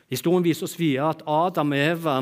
Historien 0.10 0.46
viser 0.46 0.66
oss 0.66 0.78
videre 0.80 1.12
at 1.12 1.24
Adam 1.28 1.76
og 1.76 1.84
Eva 1.84 2.18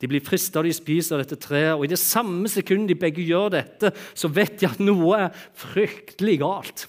de 0.00 0.08
blir 0.10 0.24
frista 0.24 0.60
og 0.60 0.66
de 0.68 0.74
spiser 0.74 1.20
dette 1.20 1.38
treet. 1.40 1.74
og 1.76 1.84
I 1.84 1.92
det 1.92 2.00
samme 2.00 2.48
sekundet 2.50 2.92
de 2.92 3.00
begge 3.00 3.24
gjør 3.24 3.52
dette, 3.54 3.92
så 4.14 4.28
vet 4.28 4.58
de 4.60 4.68
at 4.68 4.82
noe 4.82 5.20
er 5.26 5.46
fryktelig 5.56 6.38
galt. 6.42 6.86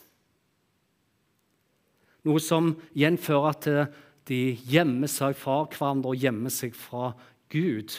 Noe 2.25 2.41
som 2.41 2.73
igjen 2.95 3.19
fører 3.21 3.59
til 3.61 3.79
de 4.25 4.41
gjemmer 4.65 5.11
seg 5.11 5.37
fra 5.37 5.61
hverandre 5.69 6.15
og 6.15 6.21
gjemmer 6.23 6.53
seg 6.53 6.73
fra 6.73 7.11
Gud 7.53 7.93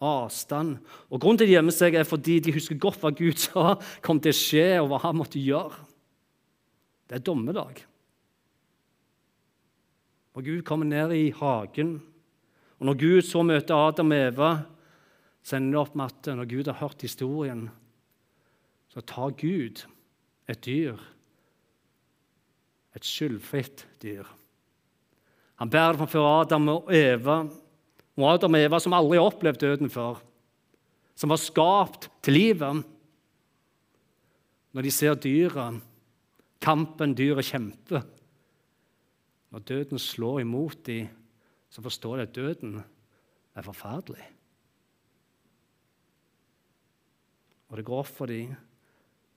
avstand. 0.00 0.78
Og 1.10 1.20
Grunnen 1.20 1.38
til 1.38 1.46
at 1.46 1.50
de 1.50 1.56
gjemmer 1.58 1.76
seg, 1.76 1.94
er 1.94 2.08
fordi 2.08 2.38
de 2.40 2.54
husker 2.56 2.80
godt 2.80 3.00
hva 3.02 3.12
Gud 3.14 3.38
sa 3.44 3.76
kom 4.04 4.20
til 4.22 4.34
å 4.34 4.40
skje, 4.40 4.66
og 4.80 4.90
hva 4.90 5.02
han 5.04 5.18
måtte 5.20 5.42
gjøre. 5.42 5.86
Det 7.10 7.18
er 7.18 7.26
dommedag. 7.26 7.82
Og 10.38 10.46
Gud 10.46 10.62
kommer 10.64 10.86
ned 10.86 11.12
i 11.16 11.30
hagen. 11.34 11.98
Og 12.78 12.86
Når 12.86 13.00
Gud 13.00 13.22
så 13.26 13.42
møter 13.44 13.76
Adam 13.76 14.12
og 14.14 14.26
Eva, 14.28 14.50
så 15.42 15.56
ender 15.56 15.74
det 15.74 15.80
opp 15.80 15.96
med 15.96 16.12
at 16.12 16.28
når 16.36 16.48
Gud 16.48 16.68
har 16.68 16.78
hørt 16.80 17.02
historien, 17.02 17.64
så 18.92 19.00
tar 19.00 19.34
Gud 19.40 19.82
et 20.48 20.60
dyr, 20.64 21.00
et 22.96 23.06
skyldfritt 23.06 23.86
dyr. 24.02 24.28
Han 25.60 25.70
bærer 25.70 25.92
det 25.92 26.00
framfor 26.00 26.28
Adam 26.40 26.68
og 26.72 26.92
Eva 26.94 27.42
og 28.22 28.34
Adam 28.34 28.56
og 28.56 28.64
Eva 28.64 28.80
som 28.82 28.94
aldri 28.96 29.18
har 29.18 29.28
opplevd 29.30 29.60
døden 29.62 29.92
før, 29.92 30.20
som 31.18 31.32
var 31.32 31.40
skapt 31.40 32.08
til 32.24 32.36
livet. 32.36 32.82
Når 34.70 34.86
de 34.86 34.92
ser 34.94 35.18
dyret, 35.18 35.80
kampen 36.62 37.16
dyret 37.16 37.48
kjemper 37.48 38.04
Når 39.50 39.64
døden 39.66 39.98
slår 39.98 40.40
imot 40.44 40.86
dem, 40.86 41.08
så 41.70 41.82
forstår 41.82 42.16
de 42.16 42.22
at 42.22 42.34
døden 42.34 42.76
er 43.54 43.62
forferdelig. 43.66 44.22
Og 47.70 47.76
det 47.78 47.84
går 47.86 48.02
opp 48.02 48.12
for 48.14 48.30
dem 48.30 48.54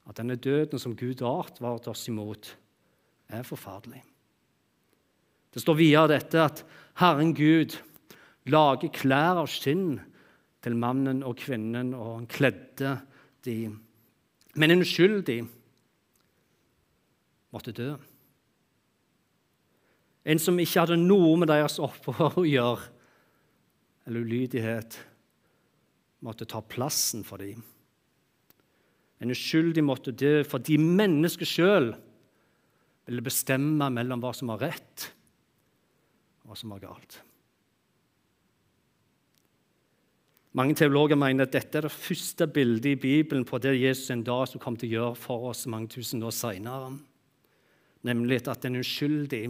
at 0.06 0.18
denne 0.18 0.36
døden 0.36 0.78
som 0.78 0.94
Gud 0.94 1.22
har 1.24 1.48
advart 1.48 1.88
oss 1.90 2.06
imot, 2.10 2.52
er 3.28 3.42
forferdelig. 3.42 4.02
Det 5.54 5.62
står 5.62 5.78
videre 5.78 6.10
dette 6.14 6.40
at 6.42 6.64
Herren 6.98 7.32
Gud 7.34 7.76
lage 8.52 8.90
klær 8.92 9.40
av 9.42 9.48
skinn 9.50 9.98
til 10.64 10.76
mannen 10.80 11.22
og 11.26 11.38
kvinnen, 11.40 11.92
og 11.96 12.18
han 12.18 12.26
kledde 12.30 12.96
de. 13.44 13.58
Men 14.56 14.72
en 14.72 14.84
uskyldig 14.84 15.40
måtte 17.54 17.74
dø. 17.76 17.92
En 20.24 20.40
som 20.40 20.58
ikke 20.60 20.86
hadde 20.86 21.00
noe 21.00 21.34
med 21.40 21.50
deres 21.52 21.76
opprør 21.82 22.40
å 22.40 22.46
gjøre, 22.48 22.90
eller 24.04 24.24
ulydighet, 24.24 24.96
måtte 26.24 26.48
ta 26.48 26.60
plassen 26.64 27.24
for 27.24 27.40
dem. 27.40 27.60
En 29.20 29.32
uskyldig 29.32 29.84
måtte 29.84 30.12
dø 30.16 30.42
fordi 30.48 30.76
mennesket 30.80 31.48
sjøl 31.48 31.92
ville 33.04 33.24
bestemme 33.24 33.88
mellom 33.92 34.20
hva 34.24 34.32
som 34.36 34.52
var 34.52 34.64
rett, 34.64 35.06
og 36.42 36.52
hva 36.52 36.58
som 36.60 36.72
var 36.72 36.82
galt. 36.84 37.20
Mange 40.54 40.76
teologer 40.78 41.18
mener 41.18 41.48
at 41.48 41.54
dette 41.56 41.80
er 41.80 41.88
det 41.88 41.90
første 41.90 42.46
bildet 42.46 42.92
i 42.92 42.98
Bibelen 43.00 43.42
på 43.42 43.58
det 43.58 43.72
Jesus 43.74 44.12
en 44.14 44.22
dag 44.22 44.44
som 44.46 44.60
kom 44.62 44.76
til 44.78 44.92
å 44.92 44.94
gjøre 44.94 45.18
for 45.18 45.48
oss 45.50 45.64
mange 45.66 45.90
tusen 45.96 46.22
år 46.22 46.30
senere. 46.30 46.92
Nemlig 48.06 48.38
at 48.52 48.62
en 48.68 48.78
uskyldig, 48.78 49.48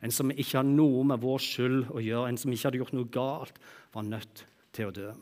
en 0.00 0.14
som 0.16 0.32
ikke 0.32 0.62
har 0.62 0.64
noe 0.64 1.04
med 1.10 1.20
vår 1.20 1.44
skyld 1.44 1.92
å 1.92 2.00
gjøre, 2.00 2.30
en 2.30 2.40
som 2.40 2.56
ikke 2.56 2.70
hadde 2.70 2.80
gjort 2.80 2.96
noe 2.96 3.12
galt, 3.12 3.60
var 3.92 4.08
nødt 4.08 4.44
til 4.72 4.88
å 4.88 4.96
dø. 4.96 5.12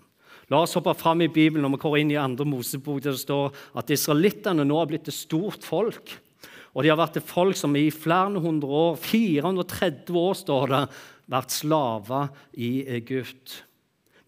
La 0.55 0.63
oss 0.63 0.79
hoppe 0.79 0.95
fram 0.95 1.27
i 1.27 1.33
Bibelen 1.33 1.67
når 1.67 1.75
vi 1.75 1.83
går 1.83 1.99
inn 1.99 2.15
i 2.15 2.23
andre 2.23 2.47
Mosebok, 2.47 3.03
der 3.03 3.19
det 3.19 3.25
står 3.25 3.51
at 3.75 3.91
israelittene 3.91 4.63
nå 4.69 4.79
har 4.79 4.87
blitt 4.93 5.11
et 5.11 5.19
stort 5.19 5.67
folk. 5.67 6.15
Og 6.77 6.85
de 6.85 6.93
har 6.93 7.01
vært 7.01 7.19
et 7.19 7.27
folk 7.27 7.59
som 7.59 7.75
i 7.75 7.89
flere 7.91 8.39
hundre 8.39 8.71
år, 8.71 9.01
430 9.03 10.15
år, 10.23 10.39
står 10.47 10.77
det, 10.77 10.85
vært 11.27 11.59
slaver 11.59 12.31
i 12.55 12.77
Egypt. 13.01 13.65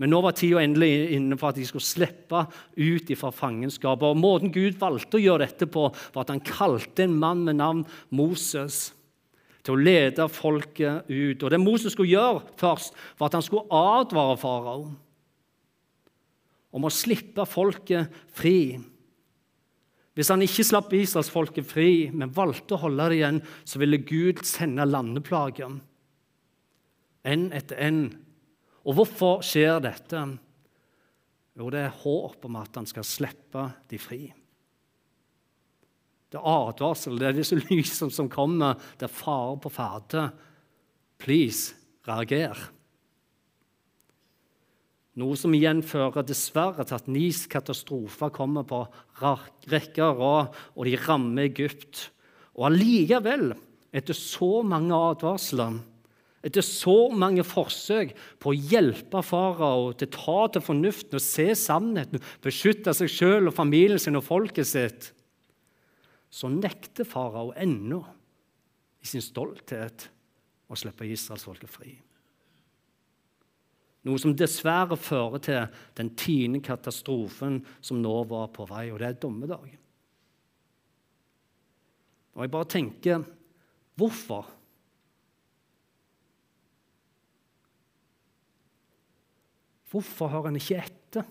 Men 0.01 0.15
nå 0.15 0.23
var 0.25 0.33
tida 0.33 0.63
endelig 0.65 1.11
inne 1.13 1.37
for 1.37 1.53
at 1.53 1.59
de 1.61 1.67
skulle 1.69 1.85
slippe 1.85 2.47
ut 2.81 3.11
fra 3.21 3.31
fangenskapet. 3.37 4.07
Og 4.09 4.17
Måten 4.17 4.53
Gud 4.55 4.79
valgte 4.81 5.19
å 5.19 5.21
gjøre 5.21 5.45
dette 5.45 5.69
på, 5.69 5.91
var 6.15 6.25
at 6.25 6.33
han 6.33 6.41
kalte 6.41 7.05
en 7.05 7.19
mann 7.21 7.45
med 7.45 7.59
navn 7.61 7.85
Moses 8.09 8.95
til 9.61 9.75
å 9.75 9.83
lede 9.85 10.25
folket 10.33 11.11
ut. 11.11 11.43
Og 11.43 11.51
Det 11.53 11.61
Moses 11.61 11.93
skulle 11.93 12.15
gjøre 12.15 12.41
først, 12.61 12.97
var 13.21 13.29
at 13.29 13.37
han 13.37 13.45
skulle 13.45 13.69
advare 13.69 14.39
farao 14.41 14.89
om 16.71 16.87
å 16.87 16.93
slippe 16.95 17.45
folket 17.51 18.15
fri. 18.39 18.79
Hvis 20.17 20.31
han 20.33 20.43
ikke 20.45 20.65
slapp 20.67 20.93
israelsfolket 20.97 21.67
fri, 21.67 21.93
men 22.15 22.33
valgte 22.35 22.77
å 22.77 22.83
holde 22.87 23.11
det 23.11 23.21
igjen, 23.21 23.43
så 23.69 23.83
ville 23.83 24.01
Gud 24.07 24.43
sende 24.47 24.87
landeplager. 24.89 25.77
En 27.27 27.47
etter 27.53 27.85
en 27.85 28.03
og 28.87 28.97
hvorfor 28.97 29.43
skjer 29.45 29.81
dette? 29.85 30.23
Jo, 31.59 31.69
det 31.73 31.83
er 31.85 31.99
håp 32.03 32.47
om 32.49 32.61
at 32.61 32.79
han 32.79 32.89
skal 32.89 33.05
slippe 33.05 33.67
de 33.91 33.99
fri. 34.01 34.23
Det 36.31 36.39
er 36.39 36.47
advarsel, 36.47 37.19
det 37.19 37.29
er 37.29 37.39
disse 37.41 37.59
lysene 37.69 38.15
som 38.15 38.31
kommer. 38.33 38.79
Det 38.97 39.09
er 39.09 39.13
fare 39.13 39.57
på 39.61 39.73
ferde. 39.75 40.29
Please, 41.21 41.75
reager. 42.09 42.57
Noe 45.21 45.37
som 45.37 45.53
igjen 45.53 45.83
fører 45.85 46.25
dessverre 46.25 46.87
til 46.87 46.97
at 46.97 47.09
NIS 47.11 47.43
katastrofe 47.51 48.31
kommer 48.33 48.65
på 48.65 48.85
rekke 49.21 50.07
og 50.07 50.21
rad, 50.23 50.61
og 50.79 50.87
de 50.87 50.95
rammer 51.03 51.51
Egypt. 51.51 52.07
Og 52.57 52.71
allikevel 52.71 53.51
etter 53.91 54.17
så 54.17 54.63
mange 54.63 54.95
advarsler, 54.95 55.81
etter 56.47 56.65
så 56.65 57.11
mange 57.13 57.45
forsøk 57.45 58.15
på 58.41 58.53
å 58.53 58.57
hjelpe 58.57 59.21
farao 59.25 59.91
til 59.93 60.09
å 60.09 60.15
ta 60.15 60.39
til 60.55 60.65
fornuften 60.65 61.19
og 61.19 61.25
se 61.25 61.49
sannheten, 61.59 62.23
beskytte 62.45 62.95
seg 62.97 63.13
sjøl 63.13 63.51
og 63.51 63.57
familien 63.57 64.01
sin 64.01 64.17
og 64.17 64.25
folket 64.25 64.69
sitt, 64.69 65.11
så 66.31 66.49
nekter 66.53 67.09
farao 67.09 67.51
ennå 67.59 68.01
i 69.01 69.09
sin 69.09 69.25
stolthet 69.25 70.07
å 70.71 70.79
slippe 70.79 71.09
israelsfolket 71.09 71.73
fri. 71.73 71.93
Noe 74.09 74.17
som 74.21 74.33
dessverre 74.33 74.97
fører 74.97 75.43
til 75.45 75.81
den 75.99 76.15
tiende 76.17 76.63
katastrofen 76.65 77.59
som 77.85 78.01
nå 78.01 78.15
var 78.31 78.49
på 78.55 78.65
vei, 78.71 78.87
og 78.89 79.03
det 79.03 79.11
er 79.11 79.19
dommedag. 79.21 79.67
Og 82.33 82.47
jeg 82.47 82.53
bare 82.55 82.71
tenker 82.71 83.27
hvorfor? 84.01 84.49
Hvorfor 89.91 90.31
hører 90.31 90.53
en 90.53 90.59
ikke 90.61 90.79
etter? 90.79 91.27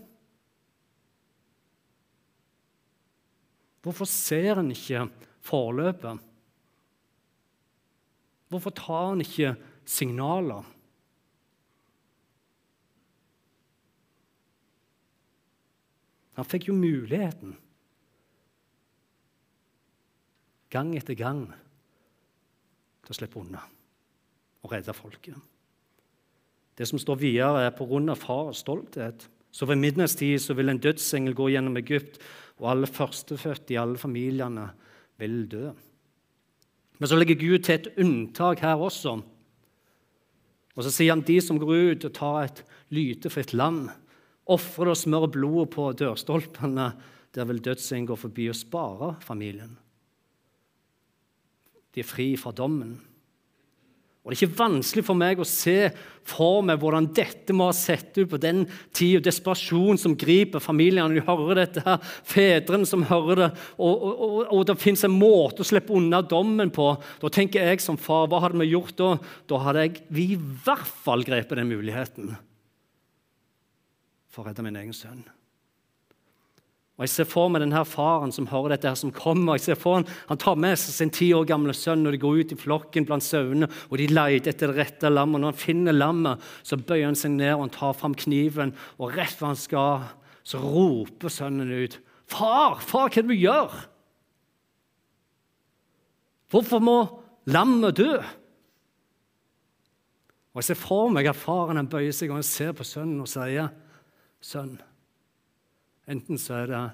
Hvorfor 3.81 4.09
ser 4.09 4.59
en 4.59 4.73
ikke 4.73 5.05
forløpet? 5.47 6.19
Hvorfor 8.49 8.73
tar 8.75 9.13
en 9.13 9.23
ikke 9.23 9.53
signaler? 9.87 10.67
Han 16.39 16.47
fikk 16.47 16.69
jo 16.69 16.75
muligheten 16.75 17.55
gang 20.71 20.93
etter 20.95 21.17
gang 21.19 21.41
til 23.03 23.11
å 23.11 23.17
slippe 23.17 23.41
unna 23.41 23.63
og 24.63 24.71
redde 24.71 24.95
folket. 24.95 25.35
Det 26.79 26.87
som 26.87 27.01
står 27.01 27.19
videre, 27.19 27.65
er 27.67 27.75
på 27.75 27.85
grunn 27.89 28.07
av 28.07 28.21
far 28.21 28.47
fars 28.47 28.63
stolthet. 28.63 29.25
Så 29.51 29.67
ved 29.67 29.81
midnattstid 29.81 30.45
vil 30.55 30.71
en 30.71 30.79
dødsengel 30.79 31.35
gå 31.35 31.49
gjennom 31.51 31.75
Egypt, 31.81 32.21
og 32.59 32.69
alle 32.71 32.87
førstefødte 32.87 33.75
i 33.75 33.79
alle 33.81 33.99
familiene 33.99 34.69
vil 35.19 35.41
dø. 35.51 35.71
Men 36.99 37.07
så 37.07 37.19
legger 37.19 37.39
Gud 37.39 37.63
til 37.63 37.75
et 37.75 37.91
unntak 37.99 38.63
her 38.63 38.79
også. 38.79 39.19
Og 40.75 40.83
Så 40.83 40.91
sier 40.95 41.11
han 41.11 41.25
de 41.27 41.41
som 41.43 41.59
går 41.59 41.91
ut 41.91 42.05
og 42.07 42.13
tar 42.15 42.43
et 42.45 42.63
lytefritt 42.95 43.51
lam, 43.53 43.89
ofrer 44.47 44.93
og 44.93 44.97
smører 44.97 45.27
blodet 45.27 45.73
på 45.75 45.91
dørstolpene, 45.91 46.93
der 47.35 47.45
vil 47.45 47.59
dødsengelen 47.59 48.07
gå 48.07 48.15
forbi 48.15 48.47
og 48.49 48.55
spare 48.55 49.15
familien. 49.21 49.77
De 51.93 51.99
er 51.99 52.07
fri 52.07 52.35
fra 52.37 52.51
dommen. 52.55 52.95
Og 54.19 54.33
Det 54.33 54.35
er 54.35 54.49
ikke 54.49 54.59
vanskelig 54.59 55.03
for 55.07 55.17
meg 55.17 55.39
å 55.39 55.45
se 55.47 55.77
for 56.27 56.59
meg 56.67 56.81
hvordan 56.81 57.07
dette 57.15 57.55
må 57.55 57.69
ha 57.69 57.73
sett 57.73 58.17
ut 58.19 58.27
på 58.29 58.39
den 58.41 58.65
tid, 58.91 59.15
og 59.17 59.23
desperasjon 59.25 59.97
som 59.97 60.17
griper 60.19 60.61
familiene. 60.61 61.15
De 61.15 61.23
hører 61.25 61.61
dette 61.61 61.83
her, 61.85 62.03
Fedrene 62.27 62.85
som 62.89 63.07
hører 63.09 63.45
det, 63.45 63.49
og, 63.79 63.95
og, 63.95 64.19
og, 64.27 64.35
og 64.57 64.67
det 64.67 64.77
fins 64.83 65.05
en 65.07 65.15
måte 65.15 65.63
å 65.63 65.69
slippe 65.69 65.95
unna 65.95 66.19
dommen 66.21 66.69
på. 66.75 66.91
Da 67.23 67.31
tenker 67.33 67.71
jeg 67.71 67.81
som 67.81 67.97
far, 67.97 68.27
hva 68.29 68.43
hadde 68.43 68.59
vi 68.59 68.69
gjort 68.73 68.99
da? 68.99 69.09
Da 69.49 69.63
hadde 69.63 69.87
jeg 69.87 70.03
i 70.11 70.37
hvert 70.37 70.93
fall 71.07 71.25
grepet 71.25 71.63
den 71.63 71.71
muligheten 71.71 72.35
for 74.29 74.43
å 74.43 74.51
redde 74.51 74.67
min 74.67 74.77
egen 74.77 74.93
sønn. 74.93 75.23
Og 76.99 77.05
Jeg 77.05 77.11
ser 77.13 77.27
for 77.31 77.47
meg 77.47 77.61
denne 77.63 77.79
faren 77.87 78.33
som 78.35 78.49
hører 78.51 78.73
dette, 78.73 78.89
her, 78.91 78.97
som 78.99 79.13
kommer. 79.15 79.55
Jeg 79.55 79.69
ser 79.69 79.77
for 79.79 80.01
Han 80.01 80.07
han 80.27 80.37
tar 80.37 80.57
med 80.59 80.75
seg 80.75 80.91
sin 80.91 81.11
ti 81.15 81.29
år 81.31 81.45
gamle 81.47 81.71
sønn 81.71 82.03
når 82.03 82.11
de 82.11 82.19
går 82.19 82.39
ut 82.41 82.51
i 82.51 82.57
flokken 82.59 83.05
blant 83.07 83.23
sauene 83.23 83.69
og 83.87 83.95
de 83.97 84.07
leter 84.11 84.51
etter 84.51 84.73
det 84.73 84.75
rette 84.75 85.09
lammet. 85.09 85.39
Når 85.39 85.53
han 85.53 85.61
finner 85.61 85.95
lammet, 85.95 86.43
så 86.61 86.75
bøyer 86.75 87.07
han 87.07 87.15
seg 87.15 87.31
ned 87.37 87.53
og 87.53 87.63
han 87.63 87.71
tar 87.77 87.95
fram 87.95 88.17
kniven. 88.19 88.75
Og 88.99 89.15
rett 89.15 89.39
hvor 89.39 89.53
han 89.53 89.61
skal, 89.61 90.09
så 90.43 90.59
roper 90.59 91.31
sønnen 91.31 91.71
ut, 91.71 91.99
'Far, 92.29 92.81
far, 92.83 93.07
hva 93.09 93.17
er 93.17 93.23
det 93.23 93.31
du 93.31 93.33
gjør?' 93.33 93.79
Hvorfor 96.51 96.79
må 96.81 96.97
lammet 97.45 97.95
dø? 97.95 98.19
Og 100.53 100.61
Jeg 100.61 100.63
ser 100.63 100.75
for 100.75 101.09
meg 101.09 101.27
at 101.29 101.37
faren 101.37 101.77
han 101.77 101.87
bøyer 101.87 102.11
seg 102.11 102.29
og 102.29 102.41
han 102.41 102.43
ser 102.43 102.73
på 102.73 102.83
sønnen 102.83 103.21
og 103.21 103.27
sier, 103.31 103.71
'Sønn' 104.41 104.88
Enten 106.09 106.39
så 106.41 106.63
er 106.63 106.71
det 106.71 106.85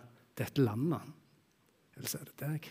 dette 0.42 0.64
lammet, 0.64 1.04
eller 1.96 2.12
så 2.12 2.20
er 2.20 2.28
det 2.28 2.40
deg. 2.42 2.68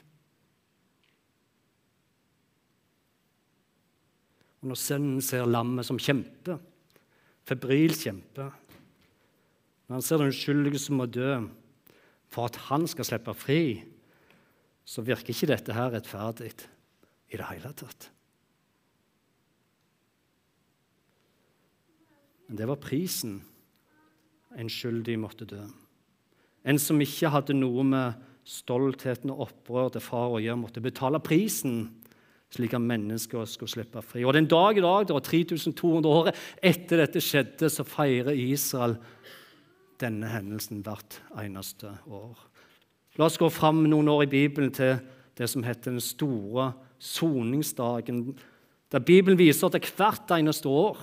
Og 4.60 4.70
Når 4.72 4.80
sønnen 4.80 5.24
ser 5.24 5.48
lammet 5.48 5.88
som 5.88 6.00
kjemper, 6.00 6.60
febrilsk 7.44 8.06
kjemper 8.06 8.52
Når 9.84 9.98
han 9.98 10.04
ser 10.04 10.22
den 10.22 10.32
uskyldige 10.32 10.80
som 10.80 10.96
må 10.96 11.04
dø 11.04 11.42
for 12.32 12.48
at 12.48 12.56
han 12.70 12.86
skal 12.88 13.04
slippe 13.04 13.34
fri, 13.36 13.84
så 14.84 15.04
virker 15.04 15.34
ikke 15.34 15.50
dette 15.52 15.76
her 15.76 15.92
rettferdig 15.92 16.48
i 17.28 17.36
det 17.36 17.48
hele 17.50 17.72
tatt. 17.76 18.08
Men 22.48 22.58
det 22.60 22.68
var 22.68 22.80
prisen 22.80 23.38
en 24.56 24.72
skyldig 24.72 25.16
måtte 25.20 25.48
dø. 25.48 25.62
En 26.64 26.80
som 26.80 27.00
ikke 27.00 27.32
hadde 27.32 27.56
noe 27.56 27.84
med 27.86 28.22
stoltheten 28.48 29.32
og 29.32 29.46
opprør 29.48 29.92
til 29.94 30.04
far 30.04 30.36
å 30.36 30.40
gjøre, 30.42 30.60
måtte 30.60 30.84
betale 30.84 31.20
prisen 31.24 31.86
slik 32.54 32.74
at 32.76 32.84
mennesker 32.84 33.46
skulle 33.50 33.72
slippe 33.72 34.02
fri. 34.04 34.22
Og 34.24 34.34
Den 34.36 34.46
dag 34.46 34.78
i 34.78 34.84
dag, 34.84 35.08
da, 35.08 35.18
3200 35.18 36.08
år 36.08 36.30
etter 36.62 37.02
dette 37.02 37.22
skjedde, 37.22 37.70
så 37.70 37.86
feirer 37.86 38.36
Israel 38.36 38.96
denne 40.00 40.28
hendelsen 40.30 40.82
hvert 40.84 41.18
eneste 41.40 41.90
år. 42.06 42.36
La 43.18 43.28
oss 43.28 43.38
gå 43.38 43.48
fram 43.52 43.84
noen 43.86 44.10
år 44.10 44.24
i 44.26 44.30
Bibelen 44.30 44.72
til 44.74 44.98
det 45.38 45.48
som 45.50 45.64
heter 45.66 45.94
den 45.94 46.02
store 46.02 46.72
soningsdagen. 46.98 48.26
Der 48.90 49.02
Bibelen 49.02 49.38
viser 49.38 49.70
at 49.70 49.90
hvert 49.94 50.30
eneste 50.34 50.70
år 50.70 50.98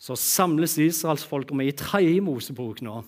så 0.00 0.16
samles 0.20 0.76
israelsfolket 0.80 1.56
med 1.56 1.70
i 1.70 1.76
tredje 1.76 2.20
Mosebok 2.24 2.82
nå. 2.84 3.02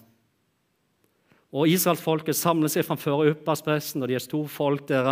Og 1.55 1.71
Israelsfolket 1.71 2.37
samler 2.37 2.73
seg 2.73 2.87
framfor 2.87 3.29
ypperstepresten, 3.31 4.03
og 4.03 4.11
de 4.11 4.17
er 4.19 4.25
store 4.25 4.51
folk 4.51 4.89
der. 4.89 5.07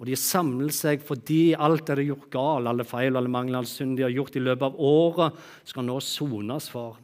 Og 0.00 0.08
de 0.08 0.16
samler 0.16 0.72
seg 0.72 1.02
fordi 1.04 1.52
alt 1.52 1.90
det 1.90 2.06
gjort 2.06 2.30
galt, 2.32 2.70
alle 2.70 2.86
feil, 2.88 3.18
alle 3.18 3.28
mangler, 3.28 3.60
all 3.60 3.68
synd 3.68 3.98
de 3.98 4.06
har 4.06 4.14
gjort 4.14 4.38
i 4.38 4.44
løpet 4.44 4.64
av 4.70 4.80
året, 4.80 5.36
skal 5.68 5.84
nå 5.84 5.98
sones 6.00 6.70
for. 6.72 6.96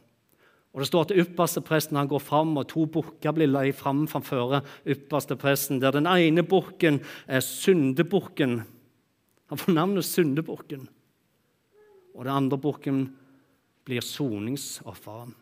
Og 0.73 0.81
Det 0.81 0.89
står 0.89 1.05
at 1.05 1.15
ypperstepresten 1.23 1.97
går 2.09 2.21
fram, 2.21 2.57
og 2.57 2.67
to 2.69 2.85
bukker 2.85 3.33
blir 3.33 3.49
lagt 3.49 3.79
fram 3.79 4.05
framfor 4.09 4.59
ypperstepresten, 4.85 5.79
der 5.81 5.95
den 5.95 6.09
ene 6.09 6.43
bukken 6.45 6.99
er 7.25 7.41
syndebukken. 7.41 8.59
Han 9.49 9.57
får 9.57 9.73
navnet 9.73 10.05
syndebukken. 10.05 10.87
Og 12.13 12.25
den 12.25 12.33
andre 12.33 12.57
bukken 12.57 13.03
blir 13.85 14.01
soningsofferet. 14.01 15.33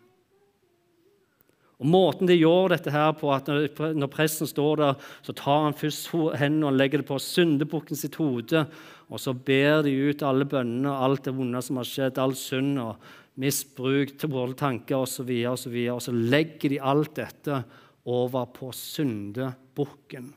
Og 1.76 1.90
Måten 1.92 2.30
de 2.30 2.38
gjør 2.38 2.72
dette 2.72 2.94
her 2.94 3.12
på, 3.20 3.32
at 3.36 3.50
når 3.50 4.12
presten 4.12 4.48
står 4.48 4.80
der, 4.80 5.08
så 5.26 5.36
tar 5.36 5.66
han 5.66 5.76
først 5.76 6.14
hendene 6.40 6.70
og 6.70 6.78
legger 6.80 7.02
det 7.02 7.10
på 7.10 7.20
syndebukken 7.20 8.00
sitt 8.00 8.16
hode. 8.22 8.64
Og 9.12 9.22
så 9.22 9.36
ber 9.36 9.84
de 9.86 9.92
ut 10.08 10.24
alle 10.26 10.48
bønnene 10.50 10.94
og 10.94 11.04
alt 11.10 11.28
det 11.28 11.36
vonde 11.36 11.62
som 11.66 11.82
har 11.82 11.90
skjedd, 11.90 12.22
all 12.22 12.36
synd 12.40 12.80
og 12.82 13.12
misbruk 13.42 14.16
våre 14.32 14.56
tanker 14.58 15.04
osv. 15.04 15.28
Og, 15.28 15.60
så 15.60 15.74
videre, 15.74 15.98
og 15.98 16.04
så 16.06 16.16
legger 16.16 16.72
de 16.72 16.82
alt 16.82 17.14
dette 17.20 17.62
over 18.06 18.48
på 18.56 18.72
syndebukken. 18.76 20.32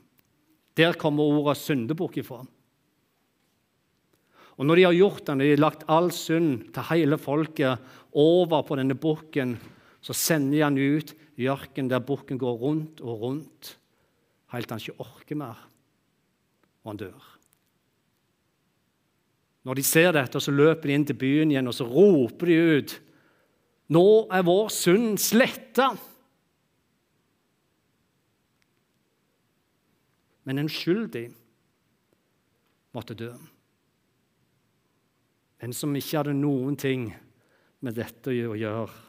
Der 0.79 0.95
kommer 0.99 1.27
ordet 1.27 1.59
syndebukk 1.59 2.19
ifra. 2.21 2.43
Og 4.59 4.67
når 4.67 4.75
de 4.75 4.85
har 4.89 4.97
gjort 4.97 5.23
det, 5.23 5.35
når 5.37 5.45
de 5.45 5.51
har 5.53 5.63
lagt 5.63 5.87
all 5.87 6.09
synd 6.11 6.65
til 6.75 6.87
hele 6.89 7.19
folket 7.19 7.91
over 8.19 8.63
på 8.67 8.75
denne 8.75 8.97
bukken, 8.99 9.55
så 10.03 10.15
sender 10.15 10.57
de 10.57 10.63
han 10.65 10.79
ut 10.79 11.13
i 11.39 11.47
ørkenen 11.47 11.89
der 11.91 12.03
bukken 12.03 12.39
går 12.39 12.57
rundt 12.59 13.01
og 13.01 13.21
rundt 13.23 13.75
helt 14.51 14.67
til 14.67 14.75
han 14.75 14.81
ikke 14.81 15.03
orker 15.05 15.37
mer, 15.37 15.59
og 16.83 16.91
han 16.91 16.99
dør. 16.99 17.25
Når 19.63 19.77
de 19.77 19.83
ser 19.83 20.11
dette, 20.15 20.39
så 20.41 20.51
løper 20.51 20.89
de 20.89 20.95
inn 20.95 21.05
til 21.05 21.17
byen 21.19 21.51
igjen 21.53 21.69
og 21.69 21.75
så 21.75 21.85
roper 21.87 22.49
de 22.49 22.57
ut 22.79 22.95
Nå 23.89 24.05
er 24.29 24.45
vår 24.45 24.67
synd 24.69 25.17
sletta! 25.17 25.89
Men 30.45 30.61
en 30.61 30.69
skyldig 30.69 31.25
måtte 32.93 33.17
dø. 33.17 33.31
En 35.65 35.73
som 35.73 35.93
ikke 35.97 36.21
hadde 36.21 36.37
noen 36.37 36.77
ting 36.79 37.09
med 37.85 37.97
dette 37.97 38.29
å 38.29 38.53
gjøre 38.57 39.08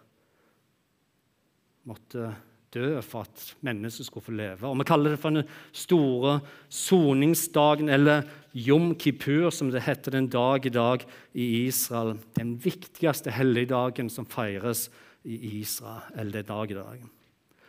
måtte 1.89 2.33
dø 2.75 3.01
for 3.03 3.27
at 3.27 3.45
mennesket 3.67 4.07
skulle 4.07 4.25
få 4.25 4.35
leve. 4.37 4.67
Og 4.69 4.79
Vi 4.79 4.87
kaller 4.87 5.11
det 5.15 5.21
for 5.21 5.31
den 5.31 5.47
store 5.73 6.41
soningsdagen, 6.69 7.89
eller 7.89 8.23
Jom 8.55 8.95
Kippur, 8.95 9.51
som 9.51 9.71
det 9.71 9.83
heter 9.83 10.13
den 10.13 10.29
dag 10.29 10.67
i 10.67 10.69
dag 10.75 11.05
i 11.35 11.67
Israel. 11.67 12.19
Den 12.37 12.57
viktigste 12.57 13.31
helligdagen 13.31 14.11
som 14.11 14.27
feires 14.27 14.91
i 15.25 15.61
Israel. 15.61 16.03
eller 16.17 16.33
den 16.33 16.47
dag 16.47 16.71
i 16.71 16.75
dag. 16.75 17.03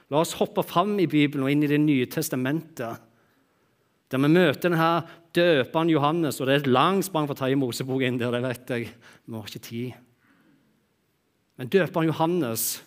La 0.10 0.19
oss 0.19 0.34
hoppe 0.34 0.63
fram 0.63 1.00
i 1.00 1.08
Bibelen 1.08 1.43
og 1.43 1.52
inn 1.52 1.63
i 1.63 1.67
Det 1.67 1.80
nye 1.80 2.06
testamentet, 2.06 3.00
der 4.12 4.17
vi 4.17 4.28
møter 4.28 4.69
denne 4.69 5.08
døperen 5.34 5.89
Johannes. 5.89 6.41
og 6.41 6.47
Det 6.47 6.54
er 6.54 6.60
et 6.60 6.67
langt 6.67 7.06
sprang 7.06 7.28
for 7.28 7.34
å 7.34 7.38
ta 7.38 7.47
i 7.47 7.56
Mosebok 7.56 8.02
der, 8.02 8.32
det 8.32 8.41
vet 8.43 8.69
jeg. 8.69 8.93
Vi 9.26 9.34
har 9.34 9.47
ikke 9.47 9.60
tid. 9.60 9.93
Men 11.58 11.67
døperen 11.67 12.08
Johannes 12.08 12.84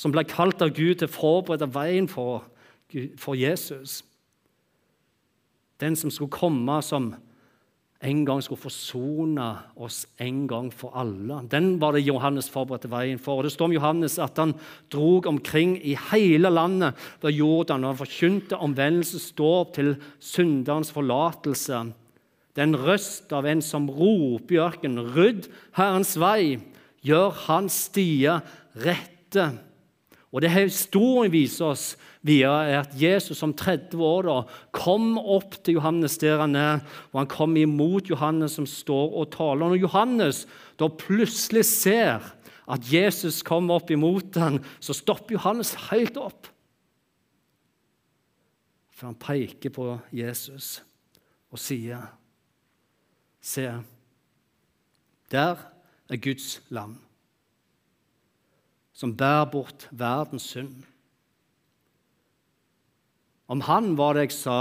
som 0.00 0.14
ble 0.14 0.24
kalt 0.24 0.62
av 0.64 0.72
Gud 0.72 1.00
til 1.00 1.10
å 1.10 1.12
forberede 1.12 1.68
veien 1.74 2.08
for, 2.08 2.46
for 3.20 3.36
Jesus. 3.36 4.00
Den 5.80 5.96
som 5.96 6.12
skulle 6.12 6.32
komme 6.32 6.78
som 6.84 7.12
en 8.00 8.22
gang 8.24 8.40
skulle 8.40 8.62
forsone 8.62 9.46
oss 9.76 10.06
en 10.24 10.46
gang 10.48 10.70
for 10.72 10.94
alle. 10.96 11.42
Den 11.52 11.74
var 11.82 11.92
det 11.92 12.06
Johannes 12.06 12.48
forberedte 12.48 12.88
veien 12.88 13.20
for. 13.20 13.40
Og 13.40 13.44
Det 13.44 13.52
står 13.52 13.68
om 13.68 13.76
Johannes 13.76 14.16
at 14.18 14.40
han 14.40 14.54
drog 14.92 15.28
omkring 15.28 15.76
i 15.84 15.92
hele 16.08 16.48
landet 16.48 16.96
ved 17.20 17.36
Jordan 17.36 17.84
og 17.84 17.92
han 17.92 18.00
forkynte 18.00 18.56
omvendelsesdåp 18.56 19.74
til 19.76 19.94
synderens 20.16 20.92
forlatelse. 20.96 21.90
Den 22.56 22.72
røst 22.74 23.32
av 23.36 23.44
en 23.46 23.60
som 23.62 23.90
roper 23.92 24.56
i 24.56 24.62
ørkenen, 24.64 25.12
'Rydd 25.12 25.52
Herrens 25.76 26.16
vei, 26.18 26.58
gjør 27.04 27.36
hans 27.46 27.84
stier 27.92 28.40
rette'. 28.74 29.69
Og 30.30 30.42
Det 30.42 30.50
historien 30.52 31.32
viser 31.32 31.72
oss 31.72 31.84
videre, 32.22 32.68
er 32.70 32.80
at 32.84 32.94
Jesus 32.94 33.40
som 33.40 33.54
30 33.56 33.98
år 33.98 34.28
da, 34.28 34.36
kom 34.70 35.16
opp 35.18 35.56
til 35.64 35.80
Johannes 35.80 36.18
der 36.22 36.38
han 36.44 36.54
er, 36.54 36.84
og 37.10 37.24
han 37.24 37.30
kom 37.32 37.56
imot 37.58 38.10
Johannes 38.12 38.54
som 38.58 38.68
står 38.68 39.16
og 39.18 39.32
taler. 39.34 39.66
Og 39.66 39.74
når 39.74 39.82
Johannes 39.82 40.44
da 40.78 40.86
plutselig 40.86 41.64
ser 41.66 42.30
at 42.70 42.86
Jesus 42.86 43.42
kommer 43.42 43.80
opp 43.80 43.90
imot 43.90 44.38
ham, 44.38 44.60
så 44.78 44.94
stopper 44.94 45.34
Johannes 45.34 45.74
helt 45.90 46.20
opp. 46.20 46.46
For 48.94 49.10
han 49.10 49.18
peker 49.18 49.74
på 49.74 49.98
Jesus 50.14 50.82
og 51.50 51.58
sier, 51.58 52.06
'Se, 53.40 53.82
der 55.30 55.56
er 56.08 56.16
Guds 56.16 56.62
lam' 56.70 57.09
som 59.00 59.16
bærer 59.16 59.48
bort 59.48 59.86
verdens 59.96 60.50
synd. 60.52 60.82
Om 63.50 63.64
han 63.64 63.94
var 63.98 64.14
det 64.14 64.28
jeg 64.28 64.36
sa. 64.36 64.58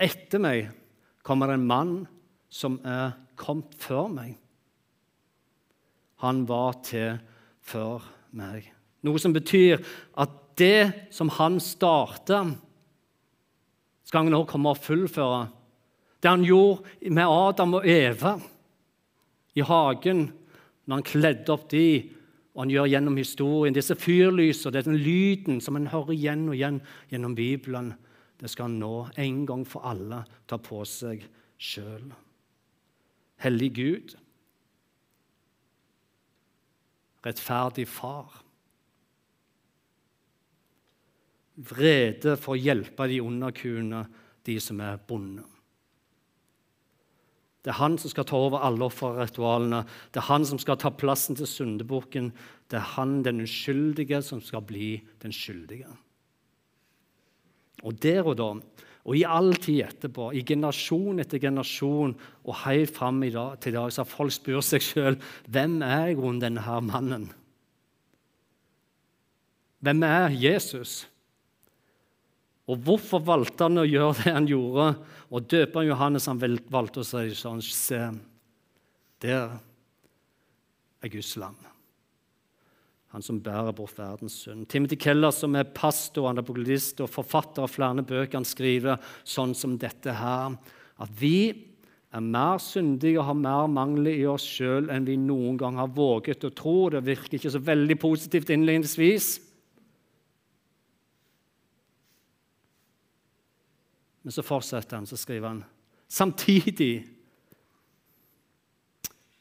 Etter 0.00 0.42
meg 0.42 0.70
kommer 1.26 1.50
det 1.50 1.58
en 1.58 1.66
mann 1.68 1.92
som 2.52 2.78
er 2.86 3.16
kommet 3.40 3.74
før 3.82 4.06
meg. 4.12 4.36
Han 6.22 6.44
var 6.48 6.78
til 6.86 7.18
før 7.66 8.06
meg. 8.38 8.70
Noe 9.04 9.20
som 9.20 9.34
betyr 9.34 9.82
at 10.20 10.40
det 10.56 11.10
som 11.12 11.32
han 11.34 11.58
starta, 11.60 12.44
skal 14.06 14.22
han 14.22 14.32
nå 14.32 14.44
komme 14.46 14.70
og 14.70 14.80
fullføre. 14.80 15.48
Det 16.22 16.30
han 16.30 16.46
gjorde 16.46 17.10
med 17.10 17.26
Adam 17.26 17.80
og 17.80 17.88
Eva 17.90 18.36
i 19.58 19.64
hagen 19.66 20.28
når 20.84 20.94
han 20.94 21.08
kledde 21.08 21.52
opp 21.52 21.66
de 21.72 21.86
og 22.54 22.62
han 22.62 22.70
gjør 22.70 22.90
gjennom 22.92 23.16
historien. 23.18 23.74
Disse 23.74 23.96
fyrlysene, 23.98 24.82
den 24.86 24.98
lyden 25.02 25.60
som 25.62 25.76
en 25.78 25.90
hører 25.90 26.14
igjen 26.14 26.48
og 26.48 26.54
igjen 26.54 26.80
gjennom 27.10 27.34
Bibelen, 27.34 27.94
det 28.40 28.50
skal 28.50 28.68
han 28.68 28.78
nå 28.82 28.92
en 29.18 29.40
gang 29.48 29.64
for 29.66 29.86
alle 29.86 30.22
ta 30.50 30.58
på 30.62 30.82
seg 30.86 31.24
sjøl. 31.58 32.12
Hellig 33.42 33.70
Gud, 33.74 34.14
rettferdig 37.26 37.88
Far. 37.90 38.40
Vrede 41.54 42.36
for 42.38 42.54
å 42.54 42.60
hjelpe 42.60 43.06
de 43.10 43.20
underkuene, 43.22 44.04
de 44.46 44.58
som 44.62 44.80
er 44.82 44.98
bonde. 45.08 45.46
Det 47.64 47.72
er 47.72 47.80
han 47.80 47.96
som 47.96 48.12
skal 48.12 48.26
ta 48.28 48.36
over 48.36 48.60
alle 48.66 48.84
offerritualene. 48.84 49.84
Det 50.12 50.20
er 50.20 50.28
han 50.28 50.44
som 50.44 50.60
skal 50.60 50.76
ta 50.80 50.90
plassen 50.92 51.38
til 51.38 51.48
syndebukken. 51.48 52.28
Det 52.68 52.76
er 52.76 52.90
han, 52.92 53.22
den 53.24 53.40
uskyldige, 53.40 54.20
som 54.22 54.42
skal 54.44 54.66
bli 54.68 54.98
den 55.24 55.32
skyldige. 55.32 55.88
Og 57.84 57.96
der 58.04 58.28
og 58.28 58.36
da, 58.36 58.50
og 59.04 59.16
i 59.16 59.24
all 59.28 59.52
tid 59.60 59.82
etterpå, 59.84 60.30
i 60.32 60.44
generasjon 60.44 61.20
etter 61.20 61.40
generasjon 61.40 62.14
og 62.44 62.60
helt 62.66 62.92
fram 62.96 63.22
i 63.24 63.32
dag, 63.32 63.56
til 63.60 63.74
i 63.74 63.78
dag, 63.78 63.92
så 63.92 64.04
har 64.04 64.12
folk 64.12 64.32
spurt 64.32 64.68
seg 64.68 64.84
sjøl 64.84 65.18
hvem 65.48 65.80
er 65.84 66.12
i 66.12 66.16
grunnen 66.16 66.40
denne 66.44 66.64
her 66.64 66.84
mannen. 66.84 67.26
Hvem 69.84 70.04
er 70.08 70.32
Jesus? 70.32 71.02
Og 72.70 72.80
hvorfor 72.80 73.20
valgte 73.24 73.66
han 73.66 73.82
å 73.82 73.84
gjøre 73.84 74.16
det 74.22 74.32
han 74.32 74.48
gjorde? 74.48 74.88
Og 75.34 75.48
døperen 75.52 75.90
Johannes 75.90 76.28
han 76.30 76.40
valgte 76.40 77.02
å 77.02 77.06
si 77.06 77.36
sånn 77.36 77.60
Se, 77.64 78.00
der 79.24 79.58
er 81.04 81.12
Guds 81.12 81.34
lam. 81.40 81.56
Han 83.14 83.22
som 83.22 83.38
bærer 83.38 83.76
bort 83.76 83.94
verdens 83.94 84.40
synd. 84.42 84.66
Timothy 84.72 84.96
Keller, 84.98 85.30
som 85.30 85.54
er 85.54 85.68
pastor, 85.76 86.26
anabolist 86.32 86.98
og 87.04 87.12
forfatter 87.12 87.62
av 87.62 87.70
flere 87.70 88.02
bøker, 88.02 88.40
han 88.40 88.48
skriver 88.48 88.98
sånn 89.22 89.52
som 89.54 89.76
dette 89.78 90.16
her, 90.18 90.56
at 90.98 91.12
vi 91.20 91.36
er 92.14 92.22
mer 92.24 92.58
syndige 92.62 93.20
og 93.20 93.28
har 93.28 93.38
mer 93.38 93.70
mangler 93.70 94.16
i 94.18 94.26
oss 94.30 94.46
sjøl 94.56 94.90
enn 94.90 95.06
vi 95.06 95.14
noen 95.18 95.58
gang 95.60 95.78
har 95.78 95.92
våget 95.94 96.46
å 96.46 96.52
tro. 96.54 96.76
Det 96.90 97.04
virker 97.06 97.38
ikke 97.38 97.54
så 97.54 97.62
veldig 97.62 97.96
positivt 98.02 98.50
innledningsvis. 98.54 99.36
Men 104.24 104.32
så 104.32 104.42
fortsetter 104.44 104.96
han, 104.96 105.06
så 105.06 105.18
skriver 105.20 105.48
han 105.52 105.64
samtidig 106.08 107.04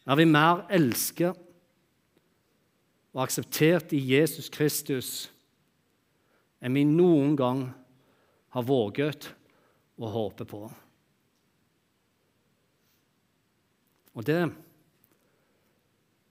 er 0.04 0.20
vi 0.20 0.26
mer 0.28 0.66
elsket 0.74 1.38
og 3.14 3.22
akseptert 3.24 3.94
i 3.96 4.02
Jesus 4.12 4.50
Kristus 4.52 5.12
enn 6.64 6.76
vi 6.76 6.84
noen 6.88 7.38
gang 7.40 7.64
har 8.56 8.68
våget 8.68 9.30
å 10.00 10.10
håpe 10.12 10.48
på. 10.50 10.64
Og 14.14 14.28
det 14.28 14.42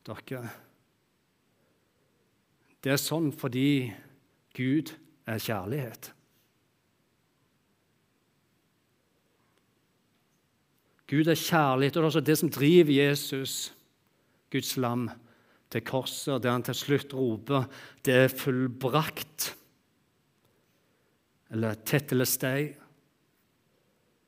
dere 0.06 0.50
Det 2.82 2.90
er 2.90 2.98
sånn 2.98 3.30
fordi 3.30 3.92
Gud 4.58 4.90
er 5.30 5.38
kjærlighet. 5.38 6.10
Gud 11.12 11.28
er 11.28 11.36
kjærlighet, 11.36 11.96
og 11.96 12.00
det 12.00 12.06
er 12.06 12.08
også 12.08 12.20
det 12.24 12.38
som 12.40 12.50
driver 12.50 12.92
Jesus, 12.96 13.74
Guds 14.52 14.76
lam, 14.80 15.10
til 15.72 15.84
korset, 15.84 16.42
der 16.42 16.52
han 16.52 16.62
til 16.62 16.74
slutt 16.74 17.14
roper 17.14 17.64
'Det 18.04 18.14
er 18.14 18.28
fullbrakt', 18.28 19.56
eller 21.50 21.74
'tetelestei'. 21.74 22.76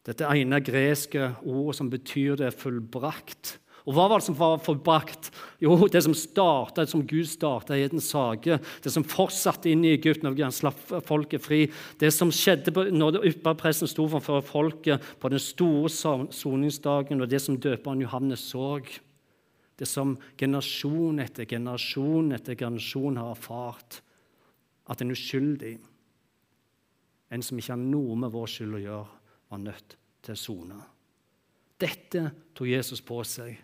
Dette 0.06 0.24
ene 0.24 0.60
greske 0.60 1.34
ordet 1.42 1.76
som 1.76 1.90
betyr 1.90 2.36
'det 2.36 2.46
er 2.46 2.50
fullbrakt'. 2.50 3.58
Og 3.84 3.92
hva 3.92 4.06
var 4.08 4.20
det 4.20 4.24
som 4.24 4.36
var 4.38 4.62
forbrakt? 4.64 5.28
Jo, 5.60 5.76
det 5.92 6.00
som 6.06 6.14
startet, 6.16 6.88
som 6.88 7.02
Gud 7.04 7.28
starta 7.28 7.76
i 7.76 7.82
Edens 7.84 8.08
hage, 8.16 8.56
det 8.56 8.92
som 8.92 9.04
fortsatte 9.04 9.68
inn 9.68 9.84
i 9.84 9.92
Egypt 9.98 10.24
når 10.24 10.38
han 10.40 10.54
slapp 10.56 10.80
folket 11.04 11.44
fri, 11.44 11.66
det 12.00 12.08
som 12.16 12.32
skjedde 12.32 12.72
når 12.96 13.20
ypperpresten 13.28 13.90
sto 13.90 14.06
for 14.08 14.40
folket 14.48 15.04
på 15.20 15.32
den 15.32 15.42
store 15.42 15.92
soningsdagen, 15.92 17.20
og 17.20 17.28
det 17.28 17.42
som 17.44 17.60
døperen 17.60 18.00
Johannes 18.06 18.46
så. 18.54 18.78
Det 19.76 19.88
som 19.90 20.14
generasjon 20.38 21.20
etter 21.20 21.48
generasjon 21.50 22.32
etter 22.32 22.56
generasjon 22.56 23.20
har 23.20 23.34
erfart. 23.34 24.00
At 24.88 25.04
en 25.04 25.12
uskyldig, 25.12 25.76
en 27.32 27.44
som 27.44 27.60
ikke 27.60 27.74
har 27.74 27.84
noe 27.84 28.16
med 28.16 28.32
vår 28.32 28.50
skyld 28.52 28.80
å 28.80 28.82
gjøre, 28.86 29.22
var 29.52 29.64
nødt 29.68 29.96
til 30.24 30.36
å 30.36 30.40
sone. 30.40 30.82
Dette 31.80 32.28
tok 32.54 32.68
Jesus 32.70 33.02
på 33.04 33.20
seg 33.26 33.58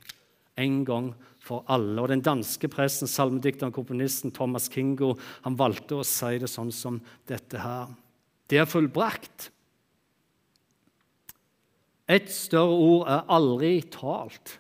en 0.61 0.81
gang 0.85 1.11
for 1.41 1.65
alle. 1.71 1.97
Og 2.03 2.11
Den 2.11 2.25
danske 2.25 2.69
presten, 2.69 3.09
salmedikteren 3.09 3.75
komponisten 3.75 4.33
Thomas 4.35 4.69
Kingo 4.73 5.15
han 5.45 5.59
valgte 5.59 6.01
å 6.01 6.07
si 6.07 6.39
det 6.41 6.51
sånn 6.51 6.73
som 6.75 7.01
dette 7.29 7.63
her. 7.63 7.91
Det 8.51 8.61
er 8.61 8.69
fullbrakt. 8.69 9.51
Et 12.11 12.27
større 12.35 12.75
ord 12.75 13.07
er 13.07 13.29
aldri 13.31 13.75
talt. 13.95 14.57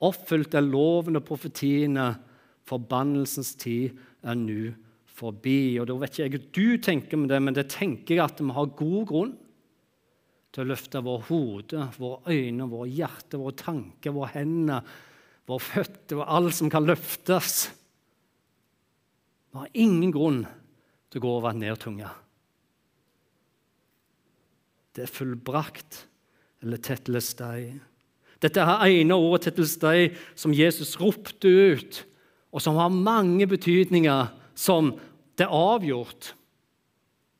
Oppfylt 0.00 0.56
er 0.56 0.64
loven 0.64 1.20
og 1.20 1.26
profetiene. 1.28 2.14
Forbannelsens 2.64 3.52
tid 3.60 3.98
er 4.24 4.38
nå 4.40 4.70
forbi. 5.20 5.76
Og 5.76 5.90
da 5.90 5.98
vet 6.00 6.14
ikke 6.14 6.24
jeg 6.24 6.32
hva 6.32 6.42
du 6.56 6.66
tenker 6.80 7.20
om 7.20 7.28
det, 7.28 7.40
men 7.44 7.56
det 7.56 7.68
tenker 7.74 8.16
jeg 8.16 8.24
at 8.24 8.40
vi 8.40 8.56
har 8.56 8.76
god 8.78 9.06
grunn 9.10 9.36
til 10.50 10.64
å 10.64 10.70
løfte 10.72 11.02
vår 11.06 11.26
hode, 11.28 11.84
våre 12.00 12.34
øyne, 12.34 12.66
våre 12.70 12.88
hjerter, 12.90 13.38
våre 13.38 13.58
tanker, 13.58 14.14
våre 14.14 14.32
hender, 14.34 14.86
våre 15.46 15.62
føtter 15.62 16.18
og 16.18 16.32
alt 16.38 16.56
som 16.58 16.70
kan 16.72 16.86
løftes. 16.88 17.68
Vi 19.50 19.58
har 19.58 19.70
ingen 19.74 20.14
grunn 20.14 20.42
til 21.10 21.20
å 21.20 21.24
gå 21.24 21.36
over 21.38 21.56
nedtunga. 21.58 22.10
Det 24.94 25.06
er 25.06 25.14
fullbrakt 25.14 26.04
eller 26.64 26.82
tetlestei. 26.82 27.70
Dette 28.40 28.62
er 28.64 28.86
ene 28.88 29.16
ordet 29.18 29.48
tetlestei 29.48 30.10
som 30.38 30.54
Jesus 30.56 30.96
ropte 31.00 31.50
ut, 31.50 32.02
og 32.50 32.62
som 32.62 32.78
har 32.80 32.90
mange 32.90 33.46
betydninger 33.46 34.30
som 34.58 34.94
det 35.38 35.46
er 35.46 35.54
avgjort. 35.54 36.32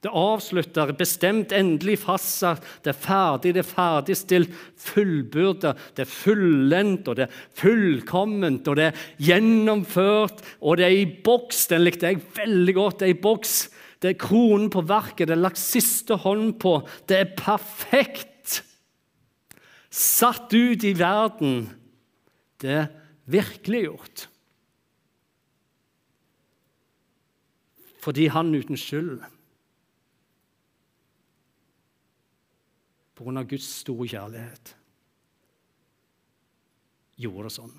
Det 0.00 0.08
avslutter, 0.16 0.94
bestemt, 0.96 1.50
endelig 1.52 1.98
fastsatt, 2.00 2.64
det 2.80 2.94
er 2.94 3.00
ferdig, 3.02 3.50
det 3.52 3.60
er 3.60 3.68
ferdigstilt, 3.68 4.54
fullbyrda, 4.80 5.74
det 5.96 6.06
er 6.06 6.08
fullendt, 6.08 7.08
og 7.10 7.18
det 7.18 7.26
er 7.26 7.40
fullkomment, 7.60 8.70
og 8.70 8.78
det 8.78 8.86
er 8.88 9.02
gjennomført, 9.20 10.40
og 10.64 10.80
det 10.80 10.86
er 10.86 10.96
i 11.02 11.10
boks. 11.26 11.66
Den 11.68 11.84
likte 11.84 12.08
jeg 12.08 12.22
veldig 12.38 12.74
godt. 12.78 13.02
Det 13.02 13.10
er 13.10 13.12
i 13.12 13.20
boks. 13.26 13.58
Det 14.00 14.14
er 14.14 14.22
kronen 14.22 14.70
på 14.72 14.80
verket, 14.88 15.28
det 15.28 15.34
er 15.36 15.42
lagt 15.42 15.60
siste 15.60 16.16
hånd 16.22 16.54
på. 16.62 16.78
Det 17.04 17.18
er 17.20 17.34
perfekt. 17.36 18.62
Satt 19.92 20.54
ut 20.54 20.86
i 20.86 20.94
verden. 20.96 21.66
Det 22.56 22.72
er 22.72 22.88
virkeliggjort. 23.28 24.24
Fordi 28.00 28.30
han 28.32 28.54
uten 28.56 28.80
skyld 28.80 29.20
pga. 33.20 33.44
Guds 33.44 33.68
store 33.83 34.09
kjærlighet, 34.09 34.74
gjorde 37.20 37.46
det 37.48 37.54
sånn. 37.54 37.78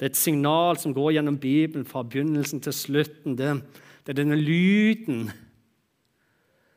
Det 0.00 0.08
er 0.08 0.10
et 0.14 0.18
signal 0.18 0.80
som 0.80 0.94
går 0.96 1.12
gjennom 1.18 1.36
Bibelen 1.38 1.84
fra 1.86 2.02
begynnelsen 2.02 2.62
til 2.64 2.74
slutten. 2.74 3.36
Det, 3.38 3.52
det 4.02 4.14
er 4.14 4.18
denne 4.18 4.40
lyden 4.40 5.28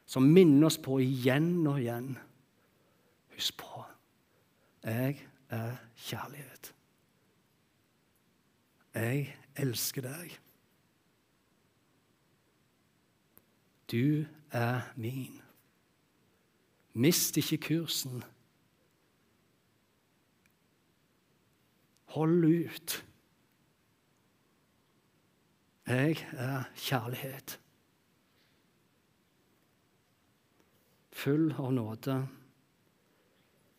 som 0.06 0.28
minner 0.30 0.68
oss 0.68 0.78
på 0.78 1.00
igjen 1.02 1.64
og 1.66 1.80
igjen. 1.82 2.12
Husk 3.34 3.58
på 3.64 3.86
jeg 4.86 5.18
er 5.50 5.72
kjærlighet. 5.98 6.74
Jeg 8.94 9.24
elsker 9.58 10.06
deg. 10.06 10.36
Du 13.92 14.26
er 14.52 14.86
min. 14.96 15.42
Mist 16.96 17.36
ikke 17.38 17.58
kursen. 17.70 18.24
Hold 22.16 22.46
ut. 22.48 22.96
Jeg 25.86 26.16
er 26.32 26.70
kjærlighet. 26.80 27.58
Full 31.16 31.52
av 31.60 31.74
nåde. 31.76 32.16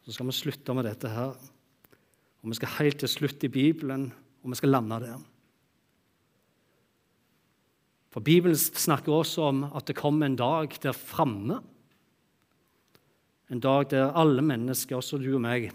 Så 0.05 0.15
skal 0.15 0.29
vi 0.29 0.35
slutte 0.37 0.77
med 0.77 0.87
dette 0.87 1.09
her. 1.11 1.33
Og 2.43 2.53
Vi 2.53 2.59
skal 2.61 2.77
helt 2.79 3.01
til 3.01 3.11
slutt 3.11 3.43
i 3.45 3.51
Bibelen, 3.51 4.13
og 4.43 4.53
vi 4.53 4.59
skal 4.61 4.71
lande 4.71 5.01
der. 5.03 5.25
For 8.13 8.21
Bibelen 8.21 8.57
snakker 8.57 9.13
også 9.13 9.49
om 9.49 9.65
at 9.65 9.89
det 9.89 9.97
kommer 9.97 10.27
en 10.27 10.37
dag 10.37 10.69
der 10.83 10.93
framme 10.93 11.59
en 13.51 13.61
dag 13.63 13.91
der 13.91 14.13
alle 14.19 14.43
mennesker, 14.43 14.97
også 14.97 15.19
du 15.23 15.35
og 15.37 15.43
meg, 15.45 15.71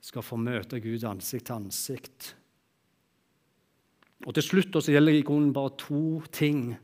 skal 0.00 0.24
få 0.24 0.38
møte 0.38 0.80
Gud 0.80 1.04
ansikt 1.04 1.48
til 1.48 1.56
ansikt. 1.56 2.34
Og 4.26 4.34
Til 4.34 4.42
slutt 4.42 4.78
så 4.80 4.92
gjelder 4.92 5.12
det 5.12 5.20
i 5.20 5.26
grunnen 5.26 5.52
bare 5.52 5.74
to 5.78 6.22
ting 6.32 6.76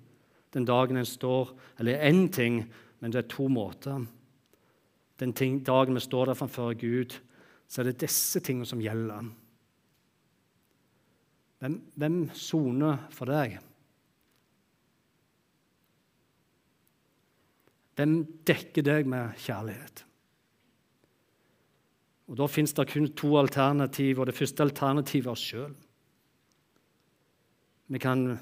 den 0.53 0.67
dagen 0.69 0.97
en 0.97 1.07
står 1.07 1.55
Eller 1.79 2.11
én 2.11 2.29
ting, 2.29 2.65
men 3.01 3.11
det 3.13 3.19
er 3.25 3.29
to 3.29 3.49
måter. 3.49 4.07
Den 5.19 5.33
ting, 5.33 5.67
dagen 5.67 5.95
vi 5.95 6.01
står 6.01 6.27
der 6.27 6.35
framfor 6.35 6.75
Gud, 6.75 7.21
så 7.69 7.81
er 7.81 7.85
det 7.85 8.01
disse 8.01 8.41
tingene 8.41 8.67
som 8.67 8.81
gjelder. 8.81 9.25
Hvem 11.95 12.31
soner 12.35 13.07
for 13.11 13.31
deg? 13.31 13.59
Hvem 17.97 18.23
dekker 18.49 18.85
deg 18.87 19.09
med 19.11 19.37
kjærlighet? 19.43 20.05
Og 22.33 22.39
Da 22.39 22.47
fins 22.49 22.73
det 22.73 22.89
kun 22.89 23.11
to 23.13 23.35
alternativer, 23.37 24.23
og 24.23 24.27
det 24.31 24.37
første 24.39 24.65
alternativet 24.65 25.27
er 25.27 25.35
oss 25.35 25.45
sjøl. 25.45 25.75
Vi 27.93 28.01
kan 28.01 28.39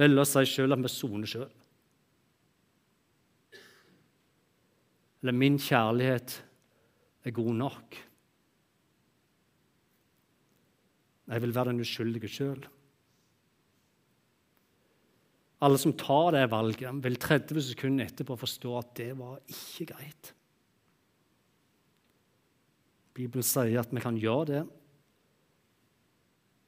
velge 0.00 0.22
å 0.22 0.28
si 0.28 0.44
sjøl 0.48 0.72
at 0.72 0.80
vi 0.80 0.88
soner 0.88 1.28
sjøl. 1.28 1.52
Eller 5.20 5.32
'min 5.32 5.58
kjærlighet 5.58 6.42
er 7.24 7.30
god 7.30 7.54
nok'. 7.54 7.96
Jeg 11.28 11.42
vil 11.42 11.54
være 11.54 11.72
den 11.72 11.80
uskyldige 11.80 12.28
sjøl. 12.28 12.66
Alle 15.64 15.78
som 15.80 15.94
tar 15.96 16.34
det 16.36 16.50
valget, 16.52 16.98
vil 17.04 17.16
30 17.16 17.62
sekunder 17.70 18.08
etterpå 18.10 18.36
forstå 18.36 18.74
at 18.78 18.90
det 18.98 19.12
var 19.16 19.38
ikke 19.48 19.88
greit. 19.94 20.32
Bibelen 23.16 23.46
sier 23.46 23.80
at 23.80 23.94
vi 23.94 24.02
kan 24.04 24.18
gjøre 24.20 24.48
det. 24.50 24.62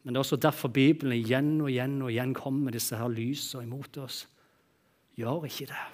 Men 0.03 0.15
det 0.15 0.21
er 0.21 0.25
også 0.25 0.41
derfor 0.41 0.73
Bibelen 0.73 1.13
igjen 1.19 1.59
og 1.61 1.69
igjen 1.69 1.99
og 2.01 2.09
igjen 2.09 2.33
kommer 2.37 2.69
med 2.69 2.79
disse 2.79 2.97
her 2.97 3.13
lysene 3.13 3.67
imot 3.67 3.99
oss. 4.01 4.23
Gjør 5.19 5.45
ikke 5.45 5.69
det. 5.69 5.87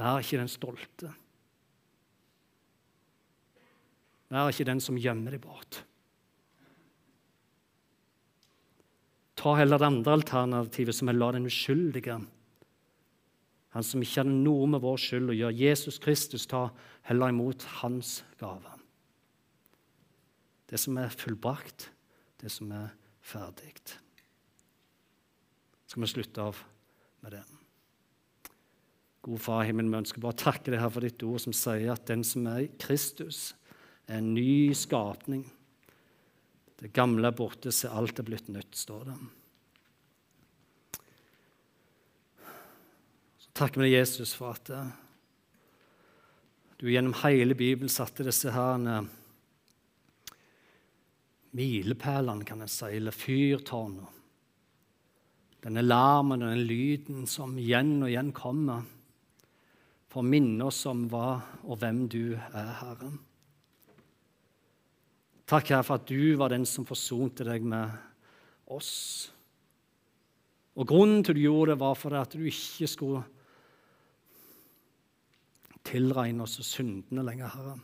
Vær 0.00 0.18
ikke 0.18 0.40
den 0.40 0.50
stolte. 0.50 1.12
Vær 4.34 4.50
ikke 4.50 4.66
den 4.66 4.82
som 4.82 4.98
gjemmer 4.98 5.36
deg 5.36 5.44
bort. 5.44 5.84
Ta 9.44 9.52
heller 9.58 9.76
det 9.76 9.90
andre 9.90 10.16
alternativet, 10.16 10.96
som 10.96 11.10
er 11.12 11.18
la 11.18 11.34
den 11.36 11.50
uskyldige 11.50 12.16
han 13.74 13.82
som 13.82 14.02
ikke 14.04 14.22
hadde 14.22 14.36
noe 14.38 14.68
med 14.70 14.84
vår 14.84 15.00
skyld 15.02 15.32
å 15.32 15.34
gjøre. 15.34 15.58
Jesus 15.58 15.96
Kristus 15.98 16.46
ta 16.46 16.68
heller 17.08 17.32
imot 17.32 17.64
hans 17.80 18.20
gave. 18.38 18.70
Det 20.70 20.78
som 20.78 20.94
er 21.02 21.10
fullbrakt, 21.10 21.88
det 22.38 22.52
som 22.54 22.70
er 22.70 22.92
ferdig. 23.18 23.72
Skal 25.90 26.04
vi 26.04 26.12
slutte 26.12 26.46
av 26.46 26.62
med 27.26 27.34
det? 27.34 27.42
God 29.26 29.42
Far 29.42 29.64
i 29.64 29.72
himmelen, 29.72 29.90
vi 29.90 30.04
ønsker 30.04 30.22
bare 30.22 30.36
å 30.36 30.42
takke 30.44 30.70
deg 30.70 30.78
her 30.84 30.94
for 30.94 31.02
ditt 31.02 31.26
ord 31.26 31.42
som 31.42 31.56
sier 31.56 31.90
at 31.96 32.06
den 32.06 32.22
som 32.26 32.46
er 32.50 32.68
i 32.68 32.72
Kristus, 32.78 33.56
er 34.06 34.20
en 34.20 34.34
ny 34.36 34.70
skapning. 34.76 35.48
Det 36.84 36.92
gamle 36.92 37.30
er 37.30 37.36
borte, 37.36 37.72
se 37.72 37.88
alt 37.88 38.18
er 38.20 38.26
blitt 38.28 38.52
nytt, 38.52 38.76
står 38.76 39.08
det. 39.08 39.16
takker 43.54 43.84
vi 43.84 43.92
Jesus, 43.92 44.32
for 44.34 44.50
at 44.50 44.70
uh, 44.74 44.88
du 46.80 46.88
gjennom 46.90 47.14
hele 47.22 47.54
Bibelen 47.54 47.92
satte 47.92 48.26
disse 48.26 48.50
her 48.50 48.82
uh, 48.82 49.06
milepælene, 51.54 52.44
kan 52.44 52.64
jeg 52.66 52.72
si, 52.74 52.90
eller 52.98 53.14
fyrtårnene. 53.14 54.10
Denne 55.64 55.84
larmen 55.86 56.42
og 56.42 56.50
den 56.50 56.66
lyden 56.68 57.28
som 57.30 57.54
igjen 57.56 58.02
og 58.02 58.10
igjen 58.10 58.34
kommer 58.36 58.82
for 60.10 60.20
å 60.20 60.28
minne 60.28 60.66
oss 60.66 60.82
om 60.90 61.06
hva 61.08 61.38
og 61.62 61.78
hvem 61.80 62.02
du 62.10 62.34
er, 62.34 62.74
Herre. 62.82 63.14
Takk, 65.44 65.68
Herre, 65.68 65.84
for 65.84 66.00
at 66.00 66.08
du 66.08 66.36
var 66.40 66.52
den 66.52 66.64
som 66.68 66.86
forsonte 66.88 67.44
deg 67.44 67.64
med 67.68 67.92
oss. 68.72 68.92
Og 70.74 70.88
Grunnen 70.88 71.20
til 71.24 71.36
du 71.36 71.42
gjorde 71.44 71.74
det, 71.74 71.80
var 71.82 71.98
for 72.00 72.16
at 72.16 72.32
du 72.32 72.46
ikke 72.48 72.88
skulle 72.88 73.20
tilregne 75.84 76.46
oss 76.46 76.56
syndene 76.64 77.26
lenger, 77.26 77.52
Herre. 77.52 77.76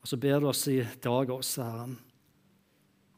Og 0.00 0.08
så 0.08 0.16
ber 0.20 0.40
du 0.40 0.48
oss 0.48 0.66
i 0.68 0.78
dag 1.02 1.32
også, 1.32 1.64
Herre, 1.64 1.88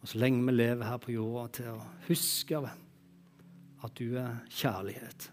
og 0.02 0.10
så 0.10 0.18
lenge 0.18 0.42
vi 0.48 0.54
lever 0.54 0.86
her 0.86 0.98
på 1.02 1.12
jorda, 1.14 1.44
til 1.54 1.74
å 1.76 1.82
huske 2.08 2.62
at 2.62 3.98
du 3.98 4.16
er 4.18 4.40
kjærlighet. 4.50 5.28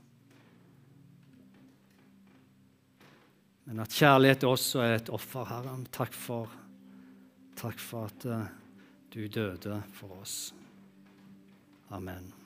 Men 3.69 3.83
at 3.83 3.93
kjærlighet 3.93 4.43
også 4.49 4.81
er 4.81 4.95
et 4.97 5.11
offer, 5.13 5.45
Herre. 5.45 5.75
Takk 5.93 6.15
for, 6.17 6.49
takk 7.59 7.77
for 7.77 8.09
at 8.09 8.25
uh, 8.25 8.47
Du 9.13 9.27
døde 9.27 9.81
for 9.93 10.17
oss. 10.21 10.53
Amen. 11.89 12.38